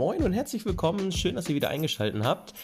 Moin 0.00 0.22
und 0.22 0.32
herzlich 0.32 0.64
willkommen. 0.64 1.12
Schön, 1.12 1.34
dass 1.34 1.46
ihr 1.50 1.54
wieder 1.54 1.68
eingeschaltet 1.68 2.24
habt. 2.24 2.54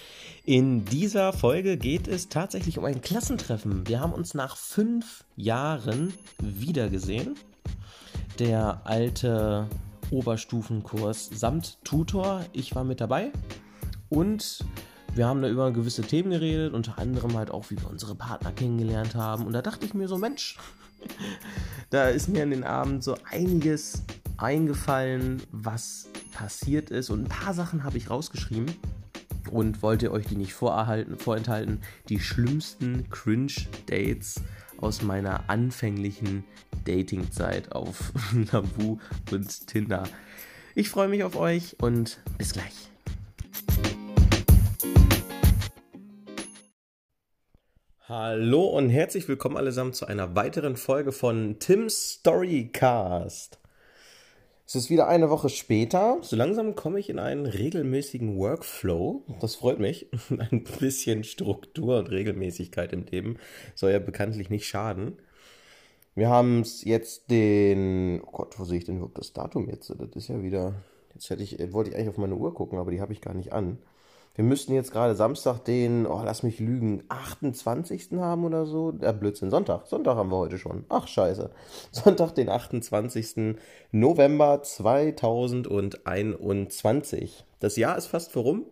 In 0.47 0.87
dieser 0.87 1.35
Folge 1.35 1.77
geht 1.77 2.09
es 2.09 2.31
tatsächlich 2.31 2.79
um 2.79 2.87
ein 2.87 3.03
Klassentreffen. 3.03 3.87
Wir 3.87 4.01
haben 4.01 4.15
uns 4.15 4.33
nach 4.33 4.57
fünf 4.57 5.23
Jahren 5.37 6.15
wiedergesehen. 6.41 7.35
Der 8.39 8.81
alte 8.85 9.69
Oberstufenkurs 10.11 11.29
samt 11.31 11.77
Tutor. 11.85 12.43
Ich 12.55 12.75
war 12.75 12.85
mit 12.85 13.03
dabei. 13.03 13.31
Und 14.09 14.65
wir 15.15 15.27
haben 15.27 15.43
da 15.43 15.49
über 15.51 15.73
gewisse 15.73 16.05
Themen 16.05 16.31
geredet, 16.31 16.73
unter 16.73 16.99
anderem 16.99 17.37
halt 17.37 17.51
auch, 17.51 17.69
wie 17.69 17.77
wir 17.77 17.91
unsere 17.91 18.15
Partner 18.15 18.51
kennengelernt 18.51 19.15
haben. 19.15 19.45
Und 19.45 19.53
da 19.53 19.61
dachte 19.61 19.85
ich 19.85 19.93
mir 19.93 20.09
so, 20.09 20.17
Mensch, 20.17 20.57
da 21.91 22.09
ist 22.09 22.31
mir 22.31 22.45
an 22.45 22.51
den 22.51 22.65
Abend 22.65 23.05
so 23.05 23.15
einiges 23.31 24.05
eingefallen, 24.39 25.43
was 25.53 26.09
passiert 26.37 26.91
ist. 26.91 27.09
Und 27.09 27.25
ein 27.25 27.29
paar 27.29 27.55
Sachen 27.55 27.83
habe 27.83 27.97
ich 27.97 28.11
rausgeschrieben 28.11 28.67
und 29.51 29.83
wollte 29.83 30.13
euch 30.13 30.27
die 30.27 30.37
nicht 30.37 30.53
vorenthalten. 30.53 31.81
Die 32.11 32.21
schlimmsten 32.21 33.09
Cringe-Dates 33.09 34.43
aus 34.77 35.01
meiner 35.01 35.49
anfänglichen 35.49 36.45
Dating-Zeit 36.85 37.73
auf 37.73 38.13
Lavu 38.53 38.99
und 39.33 39.67
Tinder. 39.67 40.05
Ich 40.75 40.91
freue 40.91 41.09
mich 41.09 41.25
auf 41.25 41.37
euch 41.37 41.77
und 41.81 42.19
bis 42.37 42.53
gleich. 42.53 42.91
Hallo 48.09 48.67
und 48.67 48.91
herzlich 48.91 49.27
willkommen 49.27 49.57
allesamt 49.57 49.97
zu 49.97 50.07
einer 50.07 50.37
weiteren 50.37 50.77
Folge 50.77 51.13
von 51.13 51.59
Tim's 51.59 52.19
Storycast. 52.19 53.59
Es 54.69 54.75
ist 54.75 54.91
wieder 54.91 55.07
eine 55.07 55.31
Woche 55.31 55.49
später. 55.49 56.19
So 56.23 56.35
langsam 56.35 56.75
komme 56.75 56.99
ich 56.99 57.09
in 57.09 57.21
einen 57.21 57.47
regelmäßigen 57.47 58.37
Workflow. 58.37 59.23
Das 59.41 59.55
freut 59.55 59.79
mich. 59.79 60.09
Ein 60.51 60.65
bisschen 60.65 61.23
Struktur 61.23 62.01
und 62.01 62.11
Regelmäßigkeit 62.11 62.93
im 62.93 63.05
Leben 63.05 63.39
soll 63.77 63.93
ja 63.93 64.01
bekanntlich 64.01 64.51
nicht 64.51 64.67
schaden. 64.67 65.19
Wir 66.17 66.31
haben 66.31 66.63
es 66.63 66.83
jetzt 66.83 67.31
den. 67.31 68.21
Oh 68.27 68.33
Gott, 68.33 68.59
wo 68.59 68.65
sehe 68.65 68.79
ich 68.79 68.85
denn 68.85 68.97
überhaupt 68.97 69.19
das 69.19 69.33
Datum 69.33 69.69
jetzt? 69.69 69.89
Das 69.89 70.09
ist 70.17 70.29
ja 70.29 70.43
wieder. 70.43 70.75
Jetzt 71.15 71.31
hätte 71.31 71.45
ich, 71.45 71.73
wollte 71.73 71.91
ich 71.91 71.97
eigentlich 71.97 72.09
auf 72.09 72.19
meine 72.19 72.35
Uhr 72.35 72.53
gucken, 72.53 72.81
aber 72.81 72.91
die 72.91 73.01
habe 73.01 73.13
ich 73.13 73.21
gar 73.21 73.35
nicht 73.35 73.53
an. 73.53 73.79
Wir 74.37 74.45
müssten 74.45 74.73
jetzt 74.75 74.93
gerade 74.93 75.15
Samstag 75.15 75.65
den, 75.65 76.07
oh, 76.07 76.21
lass 76.23 76.43
mich 76.43 76.61
lügen, 76.61 77.03
28. 77.09 78.11
haben 78.19 78.45
oder 78.45 78.67
so. 78.67 78.93
Ja, 79.01 79.13
Blödsinn, 79.13 79.49
Sonntag. 79.49 79.87
Sonntag 79.87 80.17
haben 80.17 80.31
wir 80.31 80.37
heute 80.37 80.59
schon. 80.59 80.85
Ach, 80.91 81.09
scheiße. 81.09 81.51
Sonntag, 81.91 82.35
den 82.35 82.51
28. 82.51 83.57
November 83.93 84.63
2021. 84.63 87.47
Das 87.61 87.77
Jahr 87.77 87.97
ist 87.97 88.09
fast 88.09 88.31
vorum. 88.31 88.67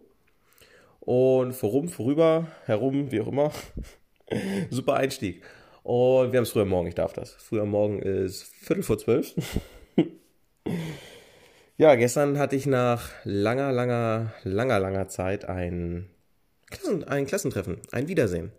Und 1.00 1.54
vorum, 1.54 1.88
vorüber, 1.88 2.48
herum, 2.66 3.10
wie 3.10 3.22
auch 3.22 3.28
immer. 3.28 3.50
Super 4.70 4.96
Einstieg. 4.96 5.42
Und 5.82 6.32
wir 6.32 6.38
haben 6.38 6.44
es 6.44 6.50
früher 6.50 6.66
Morgen, 6.66 6.88
ich 6.88 6.94
darf 6.94 7.14
das. 7.14 7.32
Früher 7.32 7.64
Morgen 7.64 8.00
ist 8.00 8.42
Viertel 8.42 8.82
vor 8.82 8.98
zwölf. 8.98 9.34
Ja, 11.76 11.96
gestern 11.96 12.38
hatte 12.38 12.54
ich 12.54 12.66
nach 12.66 13.10
langer, 13.24 13.72
langer, 13.72 14.32
langer, 14.44 14.78
langer 14.78 15.08
Zeit 15.08 15.44
ein, 15.46 16.08
Klassen, 16.70 17.02
ein 17.02 17.26
Klassentreffen, 17.26 17.78
ein 17.90 18.06
Wiedersehen. 18.06 18.52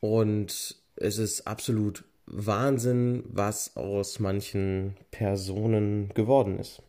Und 0.00 0.76
es 0.96 1.18
ist 1.18 1.46
absolut 1.46 2.02
Wahnsinn, 2.26 3.22
was 3.28 3.76
aus 3.76 4.18
manchen 4.18 4.96
Personen 5.12 6.10
geworden 6.14 6.58
ist. 6.58 6.82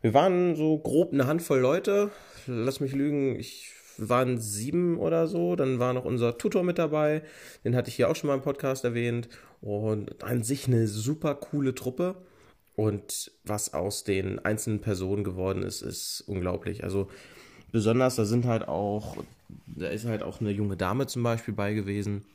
Wir 0.00 0.14
waren 0.14 0.54
so 0.54 0.78
grob 0.78 1.12
eine 1.12 1.26
Handvoll 1.26 1.58
Leute. 1.58 2.10
Lass 2.46 2.78
mich 2.78 2.92
lügen, 2.92 3.34
ich 3.34 3.72
waren 3.98 4.38
sieben 4.38 4.96
oder 4.96 5.26
so. 5.26 5.56
Dann 5.56 5.80
war 5.80 5.92
noch 5.92 6.04
unser 6.04 6.38
Tutor 6.38 6.62
mit 6.62 6.78
dabei. 6.78 7.22
Den 7.64 7.74
hatte 7.74 7.88
ich 7.88 7.96
hier 7.96 8.08
auch 8.08 8.14
schon 8.14 8.28
mal 8.28 8.34
im 8.34 8.42
Podcast 8.42 8.84
erwähnt. 8.84 9.28
Und 9.60 10.22
an 10.22 10.44
sich 10.44 10.68
eine 10.68 10.86
super 10.86 11.34
coole 11.34 11.74
Truppe. 11.74 12.14
Und 12.76 13.32
was 13.42 13.72
aus 13.72 14.04
den 14.04 14.38
einzelnen 14.38 14.82
Personen 14.82 15.24
geworden 15.24 15.62
ist, 15.62 15.80
ist 15.80 16.22
unglaublich. 16.26 16.84
Also 16.84 17.08
besonders, 17.72 18.16
da 18.16 18.26
sind 18.26 18.44
halt 18.44 18.68
auch, 18.68 19.16
da 19.66 19.88
ist 19.88 20.04
halt 20.04 20.22
auch 20.22 20.40
eine 20.40 20.50
junge 20.50 20.76
Dame 20.76 21.06
zum 21.06 21.22
Beispiel 21.22 21.54
bei 21.54 21.72
gewesen. 21.72 22.26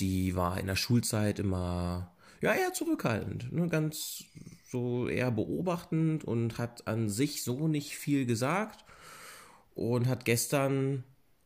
Die 0.00 0.34
war 0.34 0.58
in 0.58 0.66
der 0.66 0.74
Schulzeit 0.74 1.38
immer, 1.38 2.12
ja, 2.40 2.52
eher 2.52 2.72
zurückhaltend, 2.72 3.52
ne? 3.52 3.68
ganz 3.68 4.24
so 4.68 5.06
eher 5.06 5.30
beobachtend 5.30 6.24
und 6.24 6.58
hat 6.58 6.88
an 6.88 7.08
sich 7.08 7.44
so 7.44 7.68
nicht 7.68 7.96
viel 7.96 8.26
gesagt 8.26 8.84
und 9.74 10.08
hat 10.08 10.24
gestern 10.24 11.04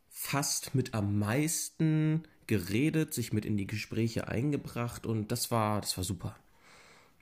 fast 0.09 0.75
mit 0.75 0.95
am 0.95 1.19
meisten 1.19 2.23
geredet, 2.47 3.13
sich 3.13 3.35
mit 3.35 3.45
in 3.45 3.59
die 3.59 3.67
Gespräche 3.67 4.29
eingebracht 4.29 5.05
und 5.05 5.31
das 5.31 5.51
war, 5.51 5.83
das 5.83 5.97
war 5.99 6.05
super. 6.05 6.37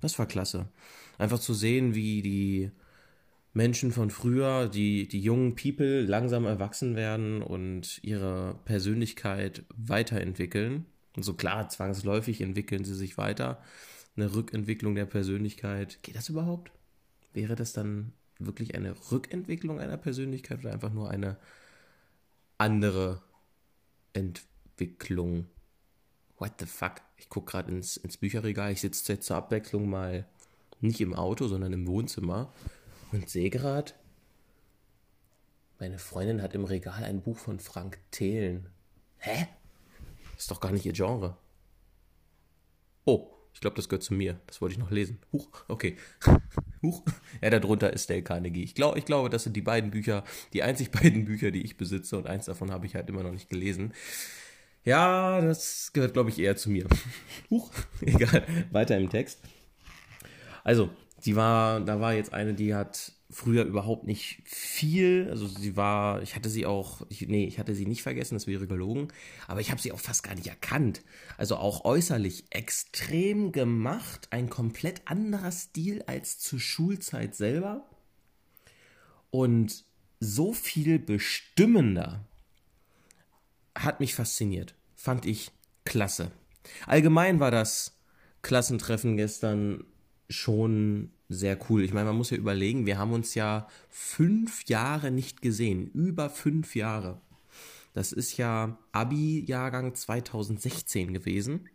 Das 0.05 0.19
war 0.19 0.27
klasse. 0.27 0.69
Einfach 1.19 1.39
zu 1.39 1.55
sehen, 1.55 1.95
wie 1.95 2.23
die 2.23 2.71
Menschen 3.53 3.93
von 3.93 4.11
früher, 4.11 4.69
die, 4.69 5.09
die 5.09 5.21
jungen 5.21 5.55
People 5.55 6.03
langsam 6.03 6.45
erwachsen 6.45 6.97
werden 6.97 7.43
und 7.43 8.01
ihre 8.03 8.59
Persönlichkeit 8.65 9.65
weiterentwickeln. 9.77 10.87
Und 11.17 11.23
so 11.23 11.35
klar, 11.35 11.69
zwangsläufig 11.69 12.41
entwickeln 12.41 12.85
sie 12.85 12.95
sich 12.95 13.17
weiter. 13.17 13.63
Eine 14.17 14.35
Rückentwicklung 14.35 14.95
der 14.95 15.07
Persönlichkeit. 15.07 16.03
Geht 16.03 16.17
das 16.17 16.29
überhaupt? 16.29 16.73
Wäre 17.33 17.55
das 17.55 17.73
dann 17.73 18.13
wirklich 18.39 18.75
eine 18.75 18.95
Rückentwicklung 19.11 19.81
einer 19.81 19.97
Persönlichkeit 19.97 20.61
oder 20.61 20.73
einfach 20.73 20.93
nur 20.93 21.11
eine 21.11 21.39
andere 22.59 23.23
Entwicklung? 24.13 25.47
what 26.39 26.59
the 26.59 26.67
fuck? 26.67 27.04
Ich 27.17 27.29
gucke 27.29 27.53
gerade 27.53 27.71
ins, 27.71 27.97
ins 27.97 28.17
Bücherregal. 28.17 28.73
Ich 28.73 28.81
sitze 28.81 29.13
jetzt 29.13 29.27
zur 29.27 29.37
Abwechslung 29.37 29.89
mal 29.89 30.27
nicht 30.81 31.01
im 31.01 31.15
Auto, 31.15 31.49
sondern 31.49 31.73
im 31.73 31.87
Wohnzimmer 31.87 32.53
und 33.13 33.31
sehe 33.31 33.51
gerade, 33.51 33.93
meine 35.79 35.99
Freundin 35.99 36.43
hat 36.43 36.55
im 36.55 36.65
Regal 36.65 37.05
ein 37.05 37.23
Buch 37.23 37.39
von 37.39 37.61
Frank 37.61 37.99
Thelen. 38.11 38.69
Hä? 39.19 39.47
Ist 40.37 40.51
doch 40.51 40.61
gar 40.61 40.73
nicht 40.73 40.85
ihr 40.85 40.93
Genre. 40.93 41.37
Oh, 43.05 43.31
ich 43.53 43.61
glaube, 43.61 43.77
das 43.77 43.89
gehört 43.89 44.03
zu 44.03 44.15
mir. 44.15 44.41
Das 44.47 44.61
wollte 44.61 44.75
ich 44.75 44.79
noch 44.79 44.91
lesen. 44.91 45.19
Huch, 45.33 45.65
okay. 45.69 45.97
Huch. 46.83 47.03
Ja, 47.41 47.51
darunter 47.51 47.93
ist 47.93 48.11
Dale 48.11 48.23
Carnegie. 48.23 48.65
Ich, 48.65 48.75
glaub, 48.75 48.97
ich 48.97 49.05
glaube, 49.05 49.31
das 49.31 49.45
sind 49.45 49.55
die 49.55 49.63
beiden 49.63 49.91
Bücher, 49.91 50.25
die 50.53 50.63
einzig 50.63 50.91
beiden 50.91 51.25
Bücher, 51.25 51.51
die 51.51 51.63
ich 51.63 51.77
besitze 51.77 52.19
und 52.19 52.27
eins 52.27 52.47
davon 52.47 52.71
habe 52.71 52.87
ich 52.87 52.95
halt 52.95 53.09
immer 53.09 53.23
noch 53.23 53.33
nicht 53.33 53.49
gelesen. 53.49 53.95
Ja, 54.85 55.41
das 55.41 55.93
gehört, 55.93 56.13
glaube 56.13 56.31
ich, 56.31 56.39
eher 56.39 56.57
zu 56.57 56.71
mir. 56.71 56.87
Huch, 57.51 57.71
egal, 58.03 58.45
weiter 58.71 58.97
im 58.99 59.09
Text. 59.09 59.41
Also, 60.63 60.91
die 61.25 61.37
war, 61.37 61.81
da 61.81 62.01
war 62.01 62.15
jetzt 62.15 62.33
eine, 62.35 62.55
die 62.55 62.75
hat 62.75 63.13
früher 63.31 63.65
überhaupt 63.65 64.05
nicht 64.05 64.43
viel, 64.45 65.27
also 65.31 65.49
sie 65.49 65.77
war, 65.77 66.23
ich 66.23 66.37
hatte 66.37 66.49
sie 66.49 66.67
auch, 66.67 67.05
ich, 67.09 67.27
nee, 67.27 67.47
ich 67.47 67.59
hatte 67.59 67.75
sie 67.75 67.87
nicht 67.87 68.03
vergessen, 68.03 68.35
das 68.35 68.47
wäre 68.47 68.67
gelogen, 68.67 69.09
aber 69.49 69.61
ich 69.61 69.71
habe 69.71 69.81
sie 69.81 69.91
auch 69.91 69.99
fast 69.99 70.23
gar 70.23 70.35
nicht 70.35 70.47
erkannt. 70.47 71.03
Also 71.37 71.57
auch 71.57 71.85
äußerlich 71.85 72.45
extrem 72.51 73.51
gemacht, 73.51 74.29
ein 74.31 74.51
komplett 74.51 75.03
anderer 75.07 75.51
Stil 75.51 76.05
als 76.07 76.39
zur 76.39 76.61
Schulzeit 76.61 77.35
selber 77.35 77.89
und 79.31 79.85
so 80.21 80.53
viel 80.53 80.99
bestimmender 80.99 82.25
hat 83.75 84.01
mich 84.01 84.15
fasziniert. 84.15 84.75
Fand 84.95 85.27
ich 85.27 85.51
klasse. 85.85 86.31
Allgemein 86.87 87.41
war 87.41 87.51
das 87.51 87.99
Klassentreffen 88.43 89.17
gestern 89.17 89.85
schon 90.29 91.11
sehr 91.29 91.59
cool. 91.69 91.83
Ich 91.83 91.93
meine, 91.93 92.07
man 92.07 92.17
muss 92.17 92.31
ja 92.31 92.37
überlegen, 92.37 92.87
wir 92.87 92.99
haben 92.99 93.13
uns 93.13 93.35
ja 93.35 93.69
fünf 93.89 94.65
Jahre 94.67 95.11
nicht 95.11 95.43
gesehen. 95.43 95.91
Über 95.93 96.31
fünf 96.31 96.75
Jahre. 96.75 97.21
Das 97.93 98.13
ist 98.13 98.37
ja 98.37 98.79
Abi-Jahrgang 98.93 99.95
2016 99.95 101.15
gewesen. 101.15 101.69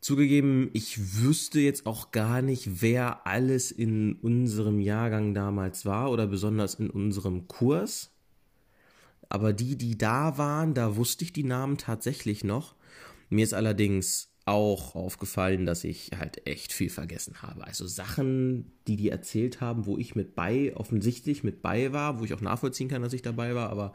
Zugegeben, 0.00 0.70
ich 0.72 1.20
wüsste 1.20 1.60
jetzt 1.60 1.84
auch 1.84 2.10
gar 2.10 2.40
nicht, 2.40 2.80
wer 2.80 3.26
alles 3.26 3.70
in 3.70 4.14
unserem 4.14 4.80
Jahrgang 4.80 5.34
damals 5.34 5.84
war 5.84 6.10
oder 6.10 6.26
besonders 6.26 6.74
in 6.74 6.88
unserem 6.88 7.48
Kurs. 7.48 8.10
Aber 9.30 9.52
die, 9.52 9.76
die 9.76 9.96
da 9.96 10.36
waren, 10.36 10.74
da 10.74 10.96
wusste 10.96 11.24
ich 11.24 11.32
die 11.32 11.44
Namen 11.44 11.78
tatsächlich 11.78 12.44
noch. 12.44 12.74
Mir 13.30 13.44
ist 13.44 13.54
allerdings 13.54 14.28
auch 14.44 14.96
aufgefallen, 14.96 15.64
dass 15.64 15.84
ich 15.84 16.10
halt 16.18 16.46
echt 16.48 16.72
viel 16.72 16.90
vergessen 16.90 17.40
habe. 17.40 17.64
Also 17.64 17.86
Sachen, 17.86 18.72
die 18.88 18.96
die 18.96 19.08
erzählt 19.08 19.60
haben, 19.60 19.86
wo 19.86 19.96
ich 19.96 20.16
mit 20.16 20.34
bei, 20.34 20.74
offensichtlich 20.76 21.44
mit 21.44 21.62
bei 21.62 21.92
war, 21.92 22.18
wo 22.18 22.24
ich 22.24 22.34
auch 22.34 22.40
nachvollziehen 22.40 22.88
kann, 22.88 23.02
dass 23.02 23.12
ich 23.12 23.22
dabei 23.22 23.54
war, 23.54 23.70
aber 23.70 23.94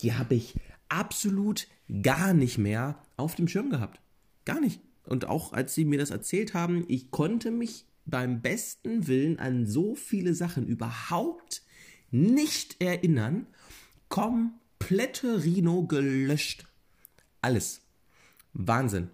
die 0.00 0.14
habe 0.14 0.36
ich 0.36 0.54
absolut 0.88 1.66
gar 2.02 2.32
nicht 2.32 2.58
mehr 2.58 3.02
auf 3.16 3.34
dem 3.34 3.48
Schirm 3.48 3.70
gehabt. 3.70 4.00
Gar 4.44 4.60
nicht. 4.60 4.80
Und 5.04 5.24
auch 5.24 5.52
als 5.52 5.74
sie 5.74 5.84
mir 5.84 5.98
das 5.98 6.10
erzählt 6.10 6.54
haben, 6.54 6.84
ich 6.86 7.10
konnte 7.10 7.50
mich 7.50 7.86
beim 8.06 8.40
besten 8.40 9.08
Willen 9.08 9.40
an 9.40 9.66
so 9.66 9.96
viele 9.96 10.34
Sachen 10.34 10.66
überhaupt 10.66 11.62
nicht 12.10 12.80
erinnern. 12.80 13.46
Komplette 14.78 15.44
Rhino 15.44 15.82
gelöscht. 15.82 16.66
Alles. 17.42 17.82
Wahnsinn. 18.54 19.10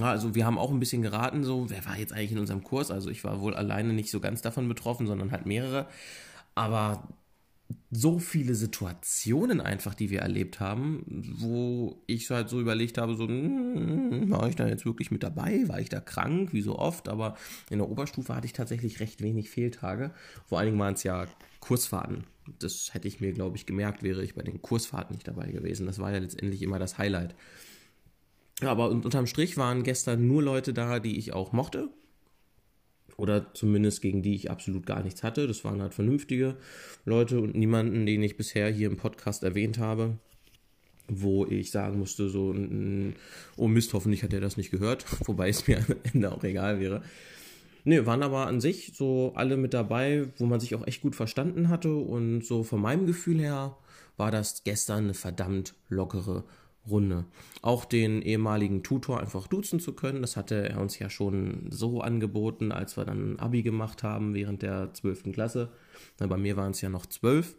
Also 0.00 0.34
wir 0.34 0.44
haben 0.44 0.58
auch 0.58 0.70
ein 0.70 0.80
bisschen 0.80 1.02
geraten, 1.02 1.44
so, 1.44 1.70
wer 1.70 1.84
war 1.86 1.96
jetzt 1.96 2.12
eigentlich 2.12 2.32
in 2.32 2.38
unserem 2.38 2.64
Kurs? 2.64 2.90
Also 2.90 3.08
ich 3.08 3.22
war 3.24 3.40
wohl 3.40 3.54
alleine 3.54 3.92
nicht 3.92 4.10
so 4.10 4.20
ganz 4.20 4.42
davon 4.42 4.68
betroffen, 4.68 5.06
sondern 5.06 5.30
halt 5.30 5.46
mehrere. 5.46 5.86
Aber 6.54 7.08
so 7.90 8.18
viele 8.18 8.54
Situationen 8.54 9.60
einfach, 9.60 9.94
die 9.94 10.10
wir 10.10 10.20
erlebt 10.20 10.60
haben, 10.60 11.04
wo 11.38 12.02
ich 12.06 12.28
halt 12.30 12.48
so 12.48 12.60
überlegt 12.60 12.98
habe, 12.98 13.14
so, 13.14 13.26
hm, 13.26 14.30
war 14.30 14.48
ich 14.48 14.56
da 14.56 14.66
jetzt 14.66 14.84
wirklich 14.84 15.10
mit 15.10 15.22
dabei? 15.22 15.68
War 15.68 15.80
ich 15.80 15.88
da 15.88 16.00
krank? 16.00 16.52
Wie 16.52 16.62
so 16.62 16.78
oft? 16.78 17.08
Aber 17.08 17.36
in 17.70 17.78
der 17.78 17.88
Oberstufe 17.88 18.34
hatte 18.34 18.46
ich 18.46 18.52
tatsächlich 18.52 19.00
recht 19.00 19.22
wenig 19.22 19.50
Fehltage. 19.50 20.10
Vor 20.46 20.58
allen 20.58 20.66
Dingen 20.66 20.78
waren 20.78 20.94
es 20.94 21.04
ja 21.04 21.26
Kursfahrten. 21.60 22.24
Das 22.58 22.94
hätte 22.94 23.08
ich 23.08 23.20
mir, 23.20 23.32
glaube 23.32 23.56
ich, 23.56 23.66
gemerkt, 23.66 24.02
wäre 24.02 24.22
ich 24.22 24.34
bei 24.34 24.42
den 24.42 24.62
Kursfahrten 24.62 25.14
nicht 25.14 25.28
dabei 25.28 25.50
gewesen. 25.50 25.86
Das 25.86 25.98
war 25.98 26.12
ja 26.12 26.18
letztendlich 26.18 26.62
immer 26.62 26.78
das 26.78 26.98
Highlight. 26.98 27.34
Aber 28.62 28.90
unterm 28.90 29.26
Strich 29.26 29.56
waren 29.56 29.82
gestern 29.82 30.26
nur 30.26 30.42
Leute 30.42 30.72
da, 30.72 30.98
die 30.98 31.18
ich 31.18 31.32
auch 31.32 31.52
mochte, 31.52 31.90
oder 33.16 33.52
zumindest 33.54 34.02
gegen 34.02 34.22
die 34.22 34.34
ich 34.34 34.50
absolut 34.50 34.86
gar 34.86 35.02
nichts 35.02 35.22
hatte. 35.22 35.46
Das 35.46 35.64
waren 35.64 35.82
halt 35.82 35.94
vernünftige 35.94 36.56
Leute 37.04 37.40
und 37.40 37.54
niemanden, 37.54 38.06
den 38.06 38.22
ich 38.22 38.36
bisher 38.36 38.70
hier 38.70 38.88
im 38.88 38.96
Podcast 38.96 39.42
erwähnt 39.42 39.78
habe, 39.78 40.18
wo 41.08 41.46
ich 41.46 41.70
sagen 41.70 41.98
musste, 41.98 42.28
so, 42.28 42.54
oh 43.56 43.68
Mist, 43.68 43.92
hoffentlich 43.94 44.22
hat 44.22 44.32
er 44.32 44.40
das 44.40 44.56
nicht 44.56 44.70
gehört, 44.70 45.04
wobei 45.26 45.48
es 45.48 45.66
mir 45.66 45.78
am 45.78 45.96
Ende 46.12 46.32
auch 46.32 46.44
egal 46.44 46.80
wäre. 46.80 47.02
Ne, 47.88 48.04
waren 48.04 48.24
aber 48.24 48.48
an 48.48 48.60
sich 48.60 48.94
so 48.96 49.30
alle 49.36 49.56
mit 49.56 49.72
dabei, 49.72 50.26
wo 50.38 50.46
man 50.46 50.58
sich 50.58 50.74
auch 50.74 50.84
echt 50.88 51.02
gut 51.02 51.14
verstanden 51.14 51.68
hatte 51.68 51.94
und 51.94 52.44
so 52.44 52.64
von 52.64 52.80
meinem 52.80 53.06
Gefühl 53.06 53.38
her 53.38 53.76
war 54.16 54.32
das 54.32 54.64
gestern 54.64 55.04
eine 55.04 55.14
verdammt 55.14 55.76
lockere 55.88 56.42
Runde. 56.90 57.26
Auch 57.62 57.84
den 57.84 58.22
ehemaligen 58.22 58.82
Tutor 58.82 59.20
einfach 59.20 59.46
duzen 59.46 59.78
zu 59.78 59.92
können, 59.92 60.20
das 60.20 60.36
hatte 60.36 60.68
er 60.68 60.80
uns 60.80 60.98
ja 60.98 61.08
schon 61.08 61.68
so 61.70 62.00
angeboten, 62.00 62.72
als 62.72 62.96
wir 62.96 63.04
dann 63.04 63.38
Abi 63.38 63.62
gemacht 63.62 64.02
haben 64.02 64.34
während 64.34 64.62
der 64.62 64.92
12. 64.92 65.32
Klasse. 65.32 65.70
bei 66.18 66.36
mir 66.36 66.56
waren 66.56 66.72
es 66.72 66.80
ja 66.80 66.88
noch 66.88 67.06
12. 67.06 67.54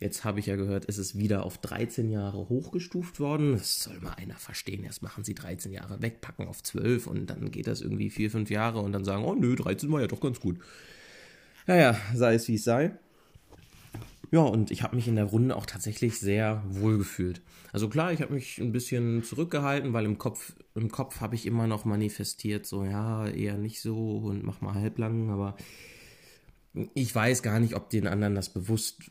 Jetzt 0.00 0.24
habe 0.24 0.40
ich 0.40 0.46
ja 0.46 0.56
gehört, 0.56 0.86
es 0.88 0.98
ist 0.98 1.16
wieder 1.16 1.44
auf 1.44 1.58
13 1.58 2.10
Jahre 2.10 2.48
hochgestuft 2.48 3.20
worden. 3.20 3.52
Das 3.52 3.84
soll 3.84 3.98
mal 4.00 4.14
einer 4.14 4.36
verstehen. 4.36 4.84
Erst 4.84 5.02
machen 5.02 5.24
sie 5.24 5.34
13 5.34 5.72
Jahre 5.72 6.02
wegpacken 6.02 6.48
auf 6.48 6.62
12 6.62 7.06
und 7.06 7.26
dann 7.26 7.50
geht 7.50 7.66
das 7.66 7.80
irgendwie 7.80 8.10
4, 8.10 8.30
5 8.30 8.50
Jahre 8.50 8.80
und 8.80 8.92
dann 8.92 9.04
sagen, 9.04 9.24
oh 9.24 9.34
nö, 9.34 9.54
13 9.54 9.90
war 9.92 10.00
ja 10.00 10.06
doch 10.06 10.20
ganz 10.20 10.40
gut. 10.40 10.58
Naja, 11.66 11.96
sei 12.14 12.34
es 12.34 12.48
wie 12.48 12.56
es 12.56 12.64
sei. 12.64 12.92
Ja, 14.30 14.40
und 14.40 14.72
ich 14.72 14.82
habe 14.82 14.96
mich 14.96 15.06
in 15.06 15.14
der 15.14 15.26
Runde 15.26 15.54
auch 15.54 15.64
tatsächlich 15.64 16.18
sehr 16.18 16.64
wohl 16.66 16.98
gefühlt. 16.98 17.40
Also 17.72 17.88
klar, 17.88 18.12
ich 18.12 18.20
habe 18.20 18.34
mich 18.34 18.58
ein 18.58 18.72
bisschen 18.72 19.22
zurückgehalten, 19.22 19.92
weil 19.92 20.04
im 20.06 20.18
Kopf, 20.18 20.54
im 20.74 20.90
Kopf 20.90 21.20
habe 21.20 21.36
ich 21.36 21.46
immer 21.46 21.68
noch 21.68 21.84
manifestiert, 21.84 22.66
so 22.66 22.84
ja, 22.84 23.28
eher 23.28 23.58
nicht 23.58 23.80
so 23.80 24.18
und 24.18 24.42
mach 24.42 24.60
mal 24.60 24.74
halblang, 24.74 25.30
aber 25.30 25.56
ich 26.94 27.14
weiß 27.14 27.44
gar 27.44 27.60
nicht, 27.60 27.76
ob 27.76 27.88
den 27.88 28.08
anderen 28.08 28.34
das 28.34 28.52
bewusst 28.52 29.10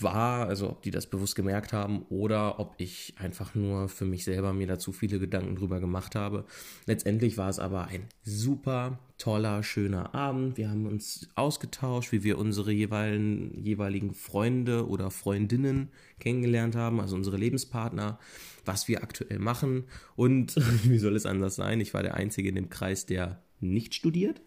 war, 0.00 0.46
also 0.46 0.70
ob 0.70 0.82
die 0.82 0.92
das 0.92 1.08
bewusst 1.08 1.34
gemerkt 1.34 1.72
haben 1.72 2.02
oder 2.08 2.60
ob 2.60 2.74
ich 2.78 3.14
einfach 3.18 3.56
nur 3.56 3.88
für 3.88 4.04
mich 4.04 4.22
selber 4.22 4.52
mir 4.52 4.68
da 4.68 4.78
zu 4.78 4.92
viele 4.92 5.18
Gedanken 5.18 5.56
drüber 5.56 5.80
gemacht 5.80 6.14
habe. 6.14 6.44
Letztendlich 6.86 7.36
war 7.36 7.48
es 7.48 7.58
aber 7.58 7.88
ein 7.88 8.06
super 8.22 9.00
toller, 9.18 9.64
schöner 9.64 10.14
Abend. 10.14 10.56
Wir 10.56 10.70
haben 10.70 10.86
uns 10.86 11.28
ausgetauscht, 11.34 12.12
wie 12.12 12.22
wir 12.22 12.38
unsere 12.38 12.70
jeweiligen, 12.70 13.60
jeweiligen 13.60 14.14
Freunde 14.14 14.88
oder 14.88 15.10
Freundinnen 15.10 15.88
kennengelernt 16.20 16.76
haben, 16.76 17.00
also 17.00 17.16
unsere 17.16 17.36
Lebenspartner, 17.36 18.20
was 18.64 18.86
wir 18.86 19.02
aktuell 19.02 19.40
machen 19.40 19.84
und 20.14 20.54
wie 20.84 20.98
soll 20.98 21.16
es 21.16 21.26
anders 21.26 21.56
sein? 21.56 21.80
Ich 21.80 21.92
war 21.92 22.04
der 22.04 22.14
Einzige 22.14 22.50
in 22.50 22.54
dem 22.54 22.70
Kreis, 22.70 23.04
der 23.04 23.42
nicht 23.58 23.96
studiert 23.96 24.40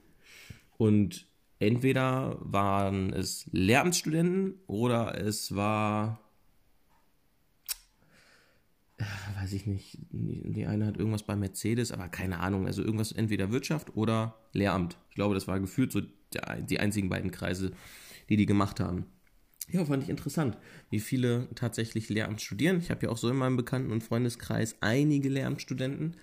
und 0.77 1.27
entweder 1.67 2.37
waren 2.41 3.13
es 3.13 3.49
Lehramtsstudenten 3.51 4.55
oder 4.67 5.17
es 5.19 5.55
war, 5.55 6.19
äh, 8.97 9.03
weiß 9.39 9.53
ich 9.53 9.65
nicht, 9.65 9.97
die 10.11 10.65
eine 10.65 10.85
hat 10.85 10.97
irgendwas 10.97 11.23
bei 11.23 11.35
Mercedes, 11.35 11.91
aber 11.91 12.09
keine 12.09 12.39
Ahnung, 12.39 12.67
also 12.67 12.83
irgendwas 12.83 13.11
entweder 13.11 13.51
Wirtschaft 13.51 13.95
oder 13.95 14.35
Lehramt. 14.51 14.97
Ich 15.09 15.15
glaube, 15.15 15.35
das 15.35 15.47
war 15.47 15.59
gefühlt 15.59 15.91
so 15.91 16.01
die 16.01 16.79
einzigen 16.79 17.09
beiden 17.09 17.31
Kreise, 17.31 17.71
die 18.29 18.37
die 18.37 18.45
gemacht 18.45 18.79
haben. 18.79 19.05
Ja, 19.69 19.85
fand 19.85 20.03
ich 20.03 20.09
interessant, 20.09 20.57
wie 20.89 20.99
viele 20.99 21.47
tatsächlich 21.55 22.09
Lehramt 22.09 22.41
studieren. 22.41 22.79
Ich 22.79 22.91
habe 22.91 23.05
ja 23.05 23.11
auch 23.11 23.17
so 23.17 23.29
in 23.29 23.37
meinem 23.37 23.55
Bekannten- 23.55 23.91
und 23.91 24.03
Freundeskreis 24.03 24.75
einige 24.81 25.29
Lehramtsstudenten. 25.29 26.17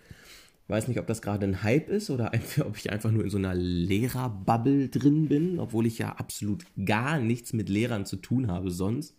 Weiß 0.71 0.87
nicht, 0.87 1.01
ob 1.01 1.09
das 1.09 1.21
gerade 1.21 1.45
ein 1.45 1.65
Hype 1.65 1.89
ist 1.89 2.11
oder 2.11 2.31
ob 2.61 2.77
ich 2.77 2.93
einfach 2.93 3.11
nur 3.11 3.25
in 3.25 3.31
so 3.31 3.39
einer 3.39 3.55
Lehrerbubble 3.55 4.89
drin 4.89 5.29
bin, 5.29 5.59
obwohl 5.59 5.85
ich 5.85 5.99
ja 5.99 6.13
absolut 6.13 6.65
gar 6.85 7.19
nichts 7.19 7.53
mit 7.53 7.69
Lehrern 7.69 8.07
zu 8.07 8.17
tun 8.17 8.47
habe 8.47 8.71
sonst. 8.71 9.17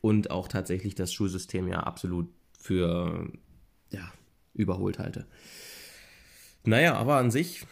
Und 0.00 0.30
auch 0.30 0.48
tatsächlich 0.48 0.94
das 0.94 1.12
Schulsystem 1.12 1.68
ja 1.68 1.80
absolut 1.80 2.28
für 2.58 3.30
ja, 3.90 4.10
überholt 4.54 4.98
halte. 4.98 5.26
Naja, 6.64 6.94
aber 6.94 7.16
an 7.16 7.30
sich 7.30 7.66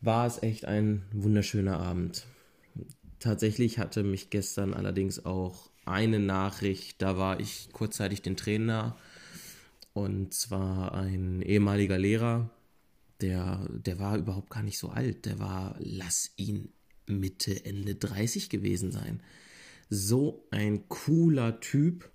war 0.00 0.26
es 0.26 0.40
echt 0.42 0.64
ein 0.64 1.02
wunderschöner 1.12 1.80
Abend. 1.80 2.24
Tatsächlich 3.18 3.80
hatte 3.80 4.04
mich 4.04 4.30
gestern 4.30 4.74
allerdings 4.74 5.24
auch 5.24 5.70
eine 5.86 6.20
Nachricht, 6.20 7.02
da 7.02 7.18
war 7.18 7.40
ich 7.40 7.70
kurzzeitig 7.72 8.22
den 8.22 8.36
Trainer 8.36 8.96
und 9.92 10.32
zwar 10.32 10.94
ein 10.94 11.42
ehemaliger 11.42 11.98
Lehrer, 11.98 12.50
der, 13.22 13.66
der 13.70 13.98
war 13.98 14.16
überhaupt 14.16 14.50
gar 14.50 14.62
nicht 14.62 14.78
so 14.78 14.88
alt. 14.90 15.26
Der 15.26 15.38
war, 15.38 15.76
lass 15.78 16.32
ihn 16.36 16.70
Mitte, 17.06 17.64
Ende 17.64 17.94
30 17.94 18.50
gewesen 18.50 18.92
sein. 18.92 19.22
So 19.88 20.46
ein 20.50 20.88
cooler 20.88 21.60
Typ. 21.60 22.10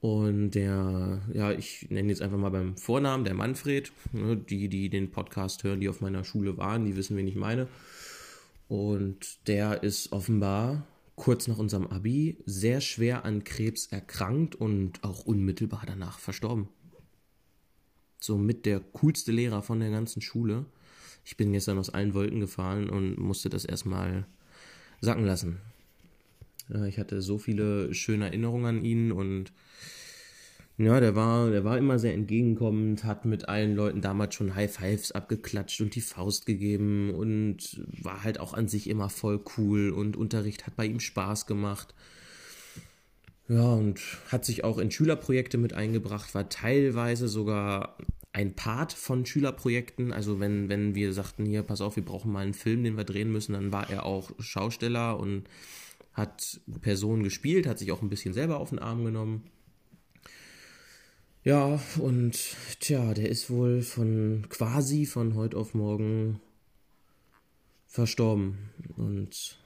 Und 0.00 0.50
der, 0.50 1.22
ja, 1.32 1.52
ich 1.52 1.90
nenne 1.90 2.10
jetzt 2.10 2.20
einfach 2.20 2.36
mal 2.36 2.50
beim 2.50 2.76
Vornamen, 2.76 3.24
der 3.24 3.34
Manfred. 3.34 3.90
Ne, 4.12 4.36
die, 4.36 4.68
die 4.68 4.90
den 4.90 5.10
Podcast 5.10 5.64
hören, 5.64 5.80
die 5.80 5.88
auf 5.88 6.00
meiner 6.00 6.24
Schule 6.24 6.56
waren, 6.58 6.84
die 6.84 6.96
wissen, 6.96 7.16
wen 7.16 7.26
ich 7.26 7.36
meine. 7.36 7.68
Und 8.68 9.46
der 9.48 9.82
ist 9.82 10.12
offenbar 10.12 10.86
kurz 11.16 11.46
nach 11.48 11.58
unserem 11.58 11.86
Abi 11.86 12.38
sehr 12.44 12.80
schwer 12.80 13.24
an 13.24 13.44
Krebs 13.44 13.86
erkrankt 13.86 14.54
und 14.54 15.02
auch 15.04 15.24
unmittelbar 15.24 15.84
danach 15.86 16.18
verstorben 16.18 16.68
so 18.24 18.38
mit 18.38 18.64
der 18.66 18.80
coolste 18.80 19.32
Lehrer 19.32 19.62
von 19.62 19.80
der 19.80 19.90
ganzen 19.90 20.22
Schule. 20.22 20.64
Ich 21.24 21.36
bin 21.36 21.52
gestern 21.52 21.78
aus 21.78 21.90
allen 21.90 22.14
Wolken 22.14 22.40
gefahren 22.40 22.88
und 22.88 23.18
musste 23.18 23.50
das 23.50 23.64
erstmal 23.64 24.26
sacken 25.00 25.24
lassen. 25.24 25.60
ich 26.88 26.98
hatte 26.98 27.20
so 27.20 27.38
viele 27.38 27.92
schöne 27.94 28.26
Erinnerungen 28.26 28.78
an 28.78 28.84
ihn 28.84 29.12
und 29.12 29.52
ja, 30.76 30.98
der 30.98 31.14
war, 31.14 31.50
der 31.50 31.62
war 31.62 31.78
immer 31.78 32.00
sehr 32.00 32.14
entgegenkommend, 32.14 33.04
hat 33.04 33.26
mit 33.26 33.48
allen 33.48 33.76
Leuten 33.76 34.00
damals 34.00 34.34
schon 34.34 34.56
High 34.56 34.74
Fives 34.74 35.12
abgeklatscht 35.12 35.80
und 35.82 35.94
die 35.94 36.00
Faust 36.00 36.46
gegeben 36.46 37.14
und 37.14 37.80
war 38.02 38.24
halt 38.24 38.40
auch 38.40 38.54
an 38.54 38.66
sich 38.66 38.90
immer 38.90 39.08
voll 39.08 39.40
cool 39.56 39.90
und 39.90 40.16
Unterricht 40.16 40.66
hat 40.66 40.74
bei 40.74 40.86
ihm 40.86 40.98
Spaß 40.98 41.46
gemacht. 41.46 41.94
Ja, 43.48 43.74
und 43.74 44.00
hat 44.28 44.44
sich 44.44 44.64
auch 44.64 44.78
in 44.78 44.90
Schülerprojekte 44.90 45.58
mit 45.58 45.74
eingebracht, 45.74 46.34
war 46.34 46.48
teilweise 46.48 47.28
sogar 47.28 47.98
ein 48.32 48.54
Part 48.54 48.92
von 48.92 49.26
Schülerprojekten. 49.26 50.12
Also 50.12 50.40
wenn, 50.40 50.68
wenn 50.68 50.94
wir 50.94 51.12
sagten, 51.12 51.44
hier, 51.44 51.62
pass 51.62 51.80
auf, 51.80 51.96
wir 51.96 52.04
brauchen 52.04 52.32
mal 52.32 52.40
einen 52.40 52.54
Film, 52.54 52.82
den 52.82 52.96
wir 52.96 53.04
drehen 53.04 53.30
müssen, 53.30 53.52
dann 53.52 53.70
war 53.70 53.90
er 53.90 54.06
auch 54.06 54.30
Schausteller 54.38 55.18
und 55.20 55.44
hat 56.14 56.60
Personen 56.80 57.22
gespielt, 57.22 57.66
hat 57.66 57.78
sich 57.78 57.92
auch 57.92 58.02
ein 58.02 58.08
bisschen 58.08 58.34
selber 58.34 58.58
auf 58.58 58.70
den 58.70 58.78
Arm 58.78 59.04
genommen. 59.04 59.44
Ja, 61.42 61.78
und 61.98 62.38
tja, 62.80 63.12
der 63.12 63.28
ist 63.28 63.50
wohl 63.50 63.82
von 63.82 64.46
quasi 64.48 65.04
von 65.04 65.34
heute 65.34 65.58
auf 65.58 65.74
morgen 65.74 66.40
verstorben. 67.86 68.70
Und 68.96 69.58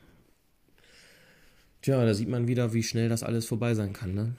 Tja, 1.89 2.05
da 2.05 2.13
sieht 2.13 2.29
man 2.29 2.47
wieder, 2.47 2.75
wie 2.75 2.83
schnell 2.83 3.09
das 3.09 3.23
alles 3.23 3.47
vorbei 3.47 3.73
sein 3.73 3.95
kann. 3.95 4.13
Ne? 4.13 4.35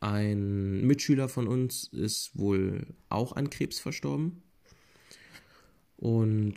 Ein 0.00 0.86
Mitschüler 0.86 1.28
von 1.28 1.46
uns 1.46 1.84
ist 1.92 2.30
wohl 2.38 2.86
auch 3.10 3.36
an 3.36 3.50
Krebs 3.50 3.78
verstorben. 3.78 4.42
Und 5.98 6.54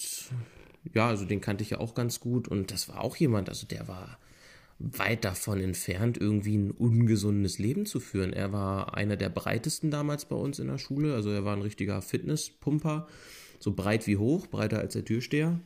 ja, 0.93 1.09
also 1.09 1.25
den 1.25 1.41
kannte 1.41 1.65
ich 1.65 1.71
ja 1.71 1.79
auch 1.79 1.95
ganz 1.95 2.21
gut. 2.21 2.47
Und 2.47 2.71
das 2.71 2.87
war 2.87 3.01
auch 3.01 3.17
jemand, 3.17 3.49
also 3.49 3.67
der 3.67 3.89
war 3.89 4.19
weit 4.79 5.25
davon 5.25 5.59
entfernt, 5.59 6.17
irgendwie 6.17 6.55
ein 6.55 6.71
ungesundes 6.71 7.59
Leben 7.59 7.85
zu 7.85 7.99
führen. 7.99 8.31
Er 8.31 8.53
war 8.53 8.93
einer 8.95 9.17
der 9.17 9.27
breitesten 9.27 9.91
damals 9.91 10.23
bei 10.23 10.37
uns 10.37 10.59
in 10.59 10.67
der 10.67 10.77
Schule. 10.77 11.13
Also 11.13 11.29
er 11.29 11.43
war 11.43 11.57
ein 11.57 11.61
richtiger 11.61 12.01
Fitnesspumper 12.01 13.09
so 13.59 13.73
breit 13.73 14.07
wie 14.07 14.15
hoch, 14.15 14.47
breiter 14.47 14.79
als 14.79 14.93
der 14.93 15.03
Türsteher. 15.03 15.59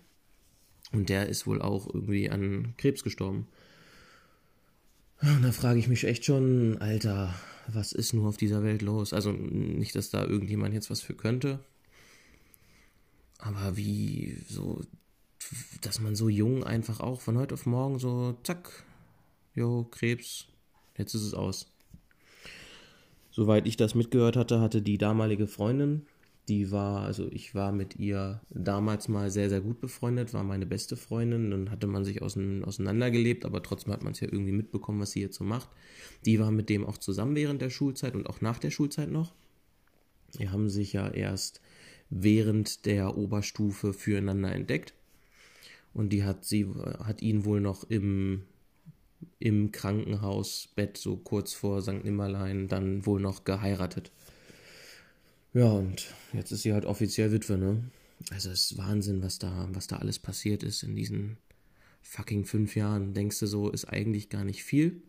Und 0.91 1.09
der 1.09 1.27
ist 1.27 1.47
wohl 1.47 1.61
auch 1.61 1.87
irgendwie 1.93 2.29
an 2.29 2.73
Krebs 2.77 3.03
gestorben. 3.03 3.47
Und 5.21 5.43
da 5.43 5.51
frage 5.51 5.79
ich 5.79 5.87
mich 5.87 6.03
echt 6.03 6.25
schon, 6.25 6.77
Alter, 6.79 7.33
was 7.67 7.91
ist 7.91 8.13
nur 8.13 8.27
auf 8.29 8.37
dieser 8.37 8.63
Welt 8.63 8.81
los? 8.81 9.13
Also 9.13 9.31
nicht, 9.31 9.95
dass 9.95 10.09
da 10.09 10.23
irgendjemand 10.23 10.73
jetzt 10.73 10.89
was 10.89 11.01
für 11.01 11.15
könnte. 11.15 11.59
Aber 13.39 13.77
wie 13.77 14.37
so, 14.47 14.81
dass 15.81 15.99
man 15.99 16.15
so 16.15 16.29
jung 16.29 16.63
einfach 16.63 16.99
auch 16.99 17.21
von 17.21 17.37
heute 17.37 17.55
auf 17.55 17.65
morgen 17.65 17.99
so, 17.99 18.37
zack, 18.43 18.83
jo, 19.55 19.83
Krebs, 19.85 20.47
jetzt 20.97 21.13
ist 21.13 21.23
es 21.23 21.33
aus. 21.33 21.67
Soweit 23.31 23.67
ich 23.67 23.77
das 23.77 23.93
mitgehört 23.93 24.35
hatte, 24.35 24.61
hatte 24.61 24.81
die 24.81 24.97
damalige 24.97 25.47
Freundin 25.47 26.07
die 26.47 26.71
war, 26.71 27.01
also 27.01 27.27
ich 27.31 27.55
war 27.55 27.71
mit 27.73 27.97
ihr 27.97 28.41
damals 28.49 29.09
mal 29.09 29.29
sehr, 29.29 29.49
sehr 29.49 29.59
gut 29.59 29.81
befreundet, 29.81 30.33
war 30.33 30.43
meine 30.43 30.65
beste 30.65 30.95
Freundin. 30.95 31.51
Dann 31.51 31.71
hatte 31.71 31.87
man 31.87 32.05
sich 32.05 32.21
auseinandergelebt, 32.21 33.43
aber 33.43 33.61
trotzdem 33.61 33.91
hat 33.91 34.03
man 34.03 34.13
es 34.13 34.21
ja 34.21 34.29
irgendwie 34.31 34.53
mitbekommen, 34.53 35.01
was 35.01 35.11
sie 35.11 35.21
jetzt 35.21 35.37
so 35.37 35.43
macht. 35.43 35.69
Die 36.25 36.39
war 36.39 36.51
mit 36.51 36.69
dem 36.69 36.85
auch 36.85 36.97
zusammen 36.97 37.35
während 37.35 37.61
der 37.61 37.69
Schulzeit 37.69 38.15
und 38.15 38.29
auch 38.29 38.39
nach 38.39 38.59
der 38.59 38.71
Schulzeit 38.71 39.11
noch. 39.11 39.33
Die 40.39 40.49
haben 40.49 40.69
sich 40.69 40.93
ja 40.93 41.09
erst 41.09 41.61
während 42.09 42.85
der 42.85 43.17
Oberstufe 43.17 43.93
füreinander 43.93 44.53
entdeckt. 44.53 44.93
Und 45.93 46.13
die 46.13 46.23
hat 46.23 46.45
sie, 46.45 46.65
hat 47.03 47.21
ihn 47.21 47.43
wohl 47.43 47.59
noch 47.59 47.83
im, 47.89 48.43
im 49.39 49.71
Krankenhausbett, 49.73 50.97
so 50.97 51.17
kurz 51.17 51.53
vor 51.53 51.81
St. 51.81 52.03
Nimmerlein, 52.03 52.69
dann 52.69 53.05
wohl 53.05 53.19
noch 53.19 53.43
geheiratet. 53.43 54.11
Ja, 55.57 55.71
und 55.71 56.13
jetzt 56.33 56.51
ist 56.51 56.61
sie 56.61 56.71
halt 56.71 56.85
offiziell 56.85 57.31
Witwe, 57.31 57.57
ne? 57.57 57.81
Also 58.29 58.51
es 58.51 58.69
ist 58.69 58.77
Wahnsinn, 58.77 59.23
was 59.23 59.39
da, 59.39 59.67
was 59.71 59.87
da 59.87 59.95
alles 59.95 60.19
passiert 60.19 60.61
ist 60.61 60.83
in 60.83 60.95
diesen 60.95 61.37
fucking 62.03 62.45
fünf 62.45 62.75
Jahren. 62.75 63.15
Denkst 63.15 63.39
du 63.39 63.47
so, 63.47 63.71
ist 63.71 63.85
eigentlich 63.85 64.29
gar 64.29 64.43
nicht 64.43 64.63
viel. 64.63 65.01